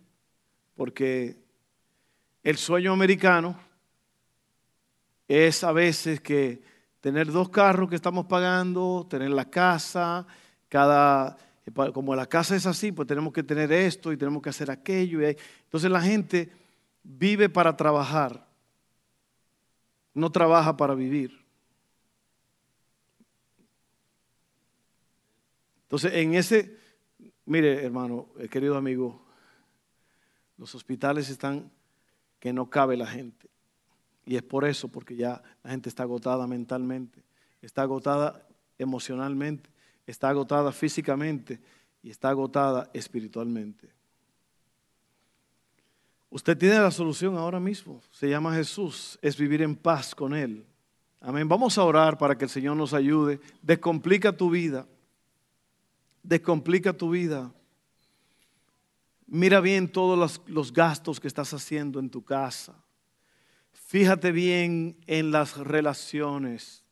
Porque 0.75 1.35
el 2.43 2.57
sueño 2.57 2.93
americano 2.93 3.57
es 5.27 5.63
a 5.63 5.71
veces 5.71 6.21
que 6.21 6.61
tener 7.01 7.31
dos 7.31 7.49
carros 7.49 7.89
que 7.89 7.95
estamos 7.95 8.27
pagando, 8.27 9.07
tener 9.09 9.31
la 9.31 9.49
casa, 9.49 10.27
cada, 10.69 11.37
como 11.91 12.15
la 12.15 12.27
casa 12.27 12.55
es 12.55 12.67
así, 12.67 12.91
pues 12.91 13.07
tenemos 13.07 13.33
que 13.33 13.41
tener 13.41 13.71
esto 13.71 14.13
y 14.13 14.17
tenemos 14.17 14.43
que 14.43 14.49
hacer 14.49 14.69
aquello. 14.69 15.21
Y 15.21 15.37
entonces 15.63 15.89
la 15.89 16.01
gente 16.01 16.51
vive 17.05 17.49
para 17.49 17.77
trabajar, 17.77 18.47
no 20.13 20.31
trabaja 20.31 20.75
para 20.75 20.95
vivir. 20.95 21.45
Entonces, 25.83 26.13
en 26.13 26.33
ese, 26.33 26.77
mire 27.45 27.85
hermano, 27.85 28.29
eh, 28.39 28.49
querido 28.49 28.75
amigo, 28.75 29.23
los 30.57 30.73
hospitales 30.73 31.29
están 31.29 31.71
que 32.39 32.51
no 32.51 32.69
cabe 32.69 32.97
la 32.97 33.07
gente. 33.07 33.49
Y 34.25 34.35
es 34.35 34.43
por 34.43 34.65
eso, 34.65 34.87
porque 34.87 35.15
ya 35.15 35.43
la 35.63 35.69
gente 35.69 35.89
está 35.89 36.03
agotada 36.03 36.47
mentalmente, 36.47 37.23
está 37.61 37.83
agotada 37.83 38.47
emocionalmente, 38.79 39.69
está 40.07 40.29
agotada 40.29 40.71
físicamente 40.71 41.61
y 42.01 42.09
está 42.09 42.29
agotada 42.29 42.89
espiritualmente. 42.93 43.94
Usted 46.35 46.57
tiene 46.57 46.77
la 46.79 46.91
solución 46.91 47.37
ahora 47.37 47.61
mismo. 47.61 48.01
Se 48.11 48.29
llama 48.29 48.53
Jesús. 48.53 49.17
Es 49.21 49.37
vivir 49.37 49.61
en 49.61 49.73
paz 49.73 50.13
con 50.13 50.35
Él. 50.35 50.65
Amén. 51.21 51.47
Vamos 51.47 51.77
a 51.77 51.83
orar 51.85 52.17
para 52.17 52.37
que 52.37 52.43
el 52.43 52.49
Señor 52.49 52.75
nos 52.75 52.93
ayude. 52.93 53.39
Descomplica 53.61 54.35
tu 54.35 54.49
vida. 54.49 54.85
Descomplica 56.21 56.91
tu 56.91 57.11
vida. 57.11 57.53
Mira 59.27 59.61
bien 59.61 59.87
todos 59.87 60.41
los, 60.45 60.73
gastos 60.73 61.21
que 61.21 61.29
estás 61.29 61.53
haciendo 61.53 62.01
en 62.01 62.09
tu 62.09 62.21
casa. 62.21 62.75
Fíjate 63.71 64.33
bien 64.33 64.97
en 65.07 65.31
las 65.31 65.55
relaciones. 65.55 66.83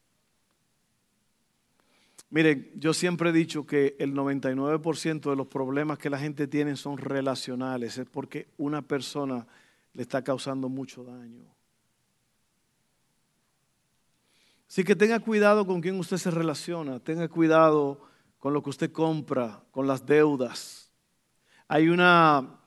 Mire, 2.34 2.74
yo 2.76 2.94
siempre 2.94 3.30
he 3.30 3.34
dicho 3.34 3.66
que 3.66 3.96
el 4.00 4.14
99% 4.14 5.30
de 5.30 5.36
los 5.36 5.48
problemas 5.48 6.00
que 6.00 6.10
la 6.10 6.18
gente 6.18 6.48
tiene 6.48 6.76
son 6.76 6.98
relacionales. 6.98 7.98
Es 7.98 8.10
porque 8.10 8.48
una 8.58 8.82
persona 8.82 9.46
le 9.94 10.02
está 10.02 10.24
causando 10.24 10.68
mucho 10.68 11.04
daño. 11.04 11.46
Así 14.68 14.84
que 14.84 14.96
tenga 14.96 15.20
cuidado 15.20 15.68
con 15.68 15.80
quién 15.80 16.00
usted 16.00 16.18
se 16.18 16.32
relaciona. 16.32 17.00
Tenga 17.00 17.28
cuidado 17.28 18.02
con 18.40 18.54
lo 18.54 18.64
que 18.64 18.72
usted 18.72 18.92
compra, 18.92 19.64
con 19.72 19.86
las 19.86 20.06
deudas 20.06 20.84
hay 21.68 21.90
una, 21.90 22.60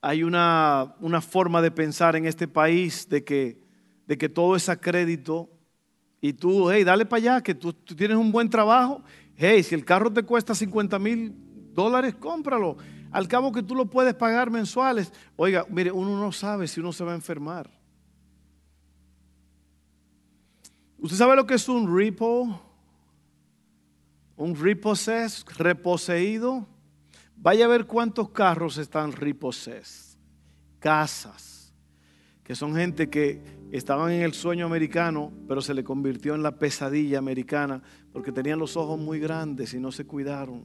hay 0.00 0.22
una, 0.22 0.94
una 1.00 1.20
forma 1.20 1.60
de 1.62 1.72
pensar 1.72 2.14
en 2.14 2.26
este 2.26 2.46
país 2.46 3.08
de 3.08 3.24
que, 3.24 3.60
de 4.06 4.16
que 4.16 4.28
todo 4.28 4.54
es 4.54 4.68
a 4.68 4.80
crédito 4.80 5.50
y 6.24 6.32
tú, 6.32 6.70
hey, 6.70 6.84
dale 6.84 7.04
para 7.04 7.18
allá, 7.18 7.42
que 7.42 7.52
tú, 7.52 7.72
tienes 7.72 8.16
un 8.16 8.30
buen 8.30 8.48
trabajo. 8.48 9.02
Hey, 9.34 9.60
si 9.64 9.74
el 9.74 9.84
carro 9.84 10.10
te 10.12 10.22
cuesta 10.22 10.54
50 10.54 10.96
mil 11.00 11.34
dólares, 11.74 12.14
cómpralo. 12.14 12.76
Al 13.10 13.26
cabo 13.26 13.50
que 13.50 13.60
tú 13.60 13.74
lo 13.74 13.86
puedes 13.86 14.14
pagar 14.14 14.48
mensuales. 14.48 15.12
Oiga, 15.34 15.66
mire, 15.68 15.90
uno 15.90 16.16
no 16.16 16.30
sabe 16.30 16.68
si 16.68 16.78
uno 16.78 16.92
se 16.92 17.02
va 17.02 17.10
a 17.10 17.16
enfermar. 17.16 17.68
¿Usted 20.96 21.16
sabe 21.16 21.34
lo 21.34 21.44
que 21.44 21.54
es 21.54 21.68
un 21.68 21.92
repo? 21.92 22.62
Un 24.36 24.54
repossessed, 24.54 25.44
reposeído. 25.58 26.68
Vaya 27.34 27.64
a 27.64 27.68
ver 27.68 27.86
cuántos 27.86 28.30
carros 28.30 28.78
están 28.78 29.10
riposes, 29.10 30.16
casas, 30.78 31.51
que 32.44 32.54
son 32.54 32.74
gente 32.74 33.08
que 33.08 33.40
estaban 33.70 34.12
en 34.12 34.22
el 34.22 34.34
sueño 34.34 34.66
americano, 34.66 35.32
pero 35.48 35.60
se 35.60 35.74
le 35.74 35.84
convirtió 35.84 36.34
en 36.34 36.42
la 36.42 36.58
pesadilla 36.58 37.18
americana 37.18 37.82
porque 38.12 38.32
tenían 38.32 38.58
los 38.58 38.76
ojos 38.76 38.98
muy 38.98 39.18
grandes 39.18 39.72
y 39.74 39.80
no 39.80 39.92
se 39.92 40.04
cuidaron. 40.04 40.64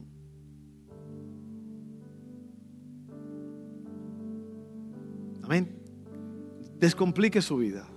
Amén. 5.42 5.78
Descomplique 6.78 7.40
su 7.40 7.56
vida. 7.56 7.88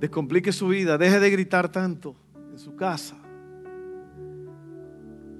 Descomplique 0.00 0.52
su 0.52 0.68
vida. 0.68 0.98
Deje 0.98 1.20
de 1.20 1.30
gritar 1.30 1.70
tanto 1.70 2.16
en 2.50 2.58
su 2.58 2.74
casa. 2.74 3.16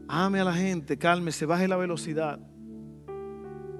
Ame 0.06 0.40
a 0.40 0.44
la 0.44 0.54
gente, 0.54 0.96
cálmese, 0.96 1.44
baje 1.46 1.68
la 1.68 1.76
velocidad. 1.76 2.40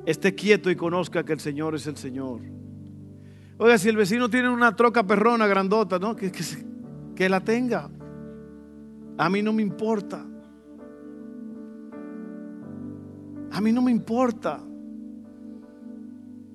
Esté 0.09 0.35
quieto 0.35 0.71
y 0.71 0.75
conozca 0.75 1.23
que 1.23 1.35
el 1.35 1.39
Señor 1.39 1.75
es 1.75 1.87
el 1.87 1.99
Señor. 1.99 2.41
Oiga, 3.59 3.77
si 3.77 3.91
el 3.91 3.97
vecino 3.99 4.31
tiene 4.31 4.49
una 4.49 4.75
troca 4.75 5.07
perrona 5.07 5.47
grandota, 5.47 5.99
¿no? 5.99 6.17
Que, 6.17 6.33
que 7.15 7.29
la 7.29 7.41
tenga. 7.41 7.91
A 9.19 9.29
mí 9.29 9.43
no 9.43 9.53
me 9.53 9.61
importa. 9.61 10.25
A 13.53 13.61
mí 13.61 13.71
no 13.71 13.83
me 13.83 13.91
importa. 13.91 14.63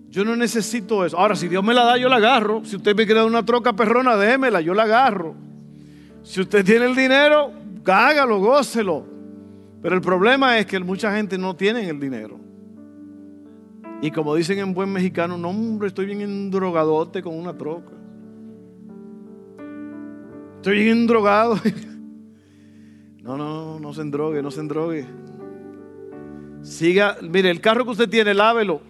Yo 0.10 0.26
no 0.26 0.36
necesito 0.36 1.06
eso. 1.06 1.20
Ahora, 1.20 1.36
si 1.36 1.48
Dios 1.48 1.64
me 1.64 1.76
la 1.76 1.84
da, 1.84 1.98
yo 2.00 2.10
la 2.10 2.16
agarro. 2.16 2.66
Si 2.66 2.78
usted 2.78 2.96
me 2.96 3.06
quiere 3.06 3.20
dar 3.20 3.30
una 3.30 3.46
troca 3.46 3.74
perrona, 3.74 4.16
démela, 4.16 4.62
yo 4.62 4.74
la 4.74 4.82
agarro. 4.82 5.36
Si 6.24 6.42
usted 6.42 6.66
tiene 6.66 6.86
el 6.86 6.96
dinero, 6.96 7.52
hágalo, 7.86 8.40
gócelo. 8.40 9.06
Pero 9.80 9.94
el 9.94 10.02
problema 10.02 10.58
es 10.58 10.66
que 10.66 10.80
mucha 10.80 11.16
gente 11.16 11.38
no 11.38 11.56
tiene 11.56 11.88
el 11.88 12.00
dinero. 12.00 12.40
Y 14.04 14.12
como 14.12 14.36
dicen 14.36 14.60
en 14.60 14.74
buen 14.74 14.92
mexicano, 14.92 15.38
no, 15.38 15.48
hombre, 15.48 15.88
estoy 15.88 16.08
bien 16.08 16.20
endrogadote 16.20 17.24
con 17.24 17.36
una 17.36 17.58
troca. 17.58 17.94
Estoy 20.58 20.84
bien 20.84 20.98
endrogado. 20.98 21.56
No, 23.24 23.38
no, 23.38 23.80
no 23.80 23.94
se 23.94 24.02
endrogue, 24.02 24.44
no 24.44 24.52
se 24.52 24.60
endrogue. 24.60 25.06
Siga, 26.62 27.16
mire, 27.22 27.50
el 27.50 27.62
carro 27.62 27.86
que 27.86 27.92
usted 27.92 28.10
tiene, 28.10 28.34
lávelo. 28.34 28.82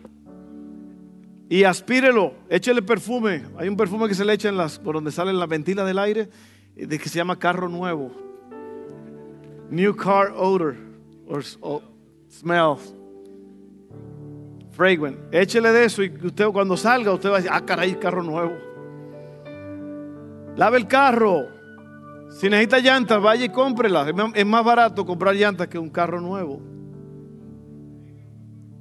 Y 1.48 1.66
aspírelo, 1.66 2.34
échele 2.50 2.82
perfume. 2.82 3.44
Hay 3.60 3.70
un 3.70 3.78
perfume 3.78 4.08
que 4.08 4.16
se 4.16 4.26
le 4.26 4.34
echa 4.34 4.50
en 4.50 4.58
las, 4.58 4.80
por 4.80 4.96
donde 4.96 5.12
salen 5.12 5.38
las 5.38 5.48
ventilas 5.48 5.86
del 5.86 6.00
aire, 6.00 6.30
eh, 6.76 6.88
de 6.88 6.98
que 6.98 7.10
se 7.10 7.18
llama 7.18 7.38
carro 7.38 7.70
nuevo. 7.70 8.10
New 9.70 9.96
car 9.96 10.34
odor 10.36 10.78
or, 11.28 11.44
smell. 12.28 13.03
Fragrant. 14.74 15.18
Échele 15.32 15.72
de 15.72 15.86
eso 15.86 16.04
y 16.04 16.12
usted 16.24 16.48
cuando 16.48 16.76
salga 16.76 17.14
usted 17.14 17.30
va 17.30 17.36
a 17.36 17.38
decir, 17.38 17.52
ah, 17.54 17.62
caray, 17.66 17.96
carro 17.96 18.24
nuevo. 18.24 18.54
Lave 20.56 20.78
el 20.78 20.88
carro. 20.88 21.48
Si 22.30 22.50
necesita 22.50 22.80
llantas, 22.80 23.22
vaya 23.22 23.46
y 23.46 23.50
cómprela. 23.50 24.06
Es 24.34 24.46
más 24.46 24.66
barato 24.66 25.06
comprar 25.06 25.36
llantas 25.36 25.68
que 25.68 25.78
un 25.78 25.90
carro 25.90 26.20
nuevo. 26.20 26.60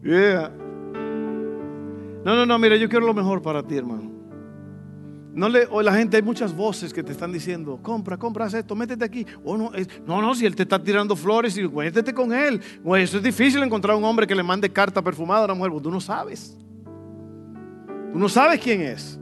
Yeah. 0.03 0.51
No, 2.25 2.37
no, 2.37 2.47
no, 2.47 2.59
mire, 2.59 2.79
yo 2.79 2.89
quiero 2.89 3.07
lo 3.07 3.15
mejor 3.15 3.43
para 3.43 3.63
ti, 3.63 3.77
hermano. 3.77 4.12
No 5.35 5.49
le, 5.49 5.67
o 5.71 5.81
la 5.81 5.95
gente, 5.95 6.19
hay 6.19 6.23
muchas 6.23 6.55
voces 6.55 6.93
que 6.93 7.03
te 7.03 7.13
están 7.13 7.33
diciendo, 7.33 7.79
compra, 7.81 8.19
compra, 8.19 8.47
esto, 8.47 8.75
métete 8.75 9.05
aquí. 9.05 9.27
O 9.43 9.57
no, 9.57 9.71
no, 10.07 10.21
no, 10.21 10.35
si 10.35 10.45
él 10.45 10.55
te 10.55 10.65
está 10.65 10.83
tirando 10.83 11.17
flores, 11.17 11.57
y 11.57 11.67
métete 11.67 12.13
con 12.13 12.35
él. 12.35 12.61
O 12.85 12.95
eso 12.95 13.17
es 13.17 13.23
difícil 13.23 13.63
encontrar 13.63 13.97
un 13.97 14.05
hombre 14.05 14.27
que 14.27 14.35
le 14.35 14.43
mande 14.43 14.71
carta 14.71 15.01
perfumada 15.01 15.43
a 15.43 15.45
una 15.47 15.55
mujer, 15.55 15.73
tú 15.83 15.91
no 15.91 16.01
sabes. 16.01 16.57
Tú 18.13 18.19
no 18.19 18.29
sabes 18.29 18.61
quién 18.61 18.83
es. 18.83 19.19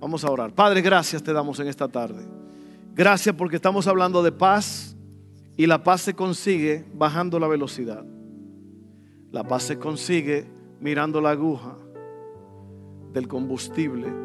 Vamos 0.00 0.24
a 0.24 0.30
orar. 0.30 0.52
Padre, 0.52 0.82
gracias 0.82 1.22
te 1.22 1.32
damos 1.32 1.60
en 1.60 1.68
esta 1.68 1.86
tarde. 1.86 2.24
Gracias 2.94 3.34
porque 3.34 3.56
estamos 3.56 3.86
hablando 3.86 4.24
de 4.24 4.32
paz 4.32 4.96
y 5.56 5.66
la 5.66 5.84
paz 5.84 6.00
se 6.00 6.14
consigue 6.14 6.84
bajando 6.94 7.38
la 7.38 7.46
velocidad. 7.46 8.04
La 9.30 9.44
paz 9.44 9.62
se 9.62 9.78
consigue 9.78 10.46
mirando 10.80 11.20
la 11.20 11.30
aguja 11.30 11.76
del 13.12 13.28
combustible. 13.28 14.23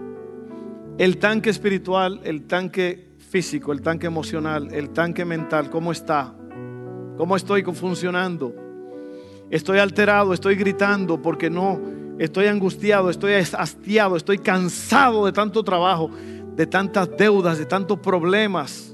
El 1.00 1.18
tanque 1.18 1.50
espiritual, 1.50 2.20
el 2.26 2.44
tanque 2.44 3.08
físico, 3.18 3.72
el 3.72 3.82
tanque 3.82 4.06
emocional, 4.06 4.68
el 4.74 4.90
tanque 4.90 5.24
mental, 5.24 5.70
¿cómo 5.70 5.94
está? 5.94 6.36
¿Cómo 7.16 7.38
estoy 7.38 7.64
funcionando? 7.64 8.54
Estoy 9.50 9.80
alterado, 9.80 10.34
estoy 10.34 10.56
gritando 10.56 11.22
porque 11.22 11.50
no, 11.50 11.80
estoy 12.20 12.48
angustiado, 12.48 13.10
estoy 13.10 13.32
hastiado, 13.32 14.18
estoy 14.18 14.40
cansado 14.40 15.26
de 15.26 15.32
tanto 15.32 15.64
trabajo, 15.64 16.12
de 16.58 16.68
tantas 16.68 17.10
deudas, 17.16 17.58
de 17.58 17.66
tantos 17.66 17.98
problemas. 18.00 18.94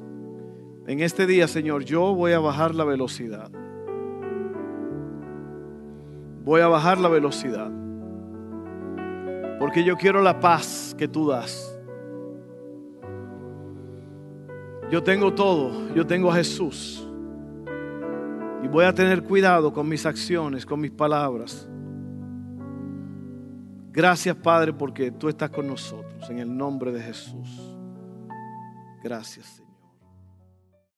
En 0.85 0.99
este 0.99 1.25
día, 1.25 1.47
Señor, 1.47 1.85
yo 1.85 2.13
voy 2.13 2.33
a 2.33 2.39
bajar 2.39 2.75
la 2.75 2.83
velocidad. 2.83 3.49
Voy 6.43 6.61
a 6.61 6.67
bajar 6.67 6.99
la 6.99 7.09
velocidad. 7.09 7.71
Porque 9.57 9.83
yo 9.83 9.97
quiero 9.97 10.21
la 10.21 10.39
paz 10.39 10.95
que 10.95 11.07
tú 11.07 11.29
das. 11.29 11.74
Yo 14.91 15.01
tengo 15.03 15.33
todo, 15.33 15.93
yo 15.93 16.05
tengo 16.05 16.31
a 16.31 16.35
Jesús. 16.35 17.07
Y 18.63 18.67
voy 18.67 18.85
a 18.85 18.93
tener 18.93 19.23
cuidado 19.23 19.73
con 19.73 19.87
mis 19.87 20.05
acciones, 20.05 20.65
con 20.65 20.79
mis 20.79 20.91
palabras. 20.91 21.67
Gracias 23.91 24.35
Padre 24.35 24.73
porque 24.73 25.11
tú 25.11 25.29
estás 25.29 25.49
con 25.49 25.67
nosotros. 25.67 26.29
En 26.29 26.39
el 26.39 26.55
nombre 26.55 26.91
de 26.91 27.01
Jesús. 27.01 27.75
Gracias. 29.03 29.64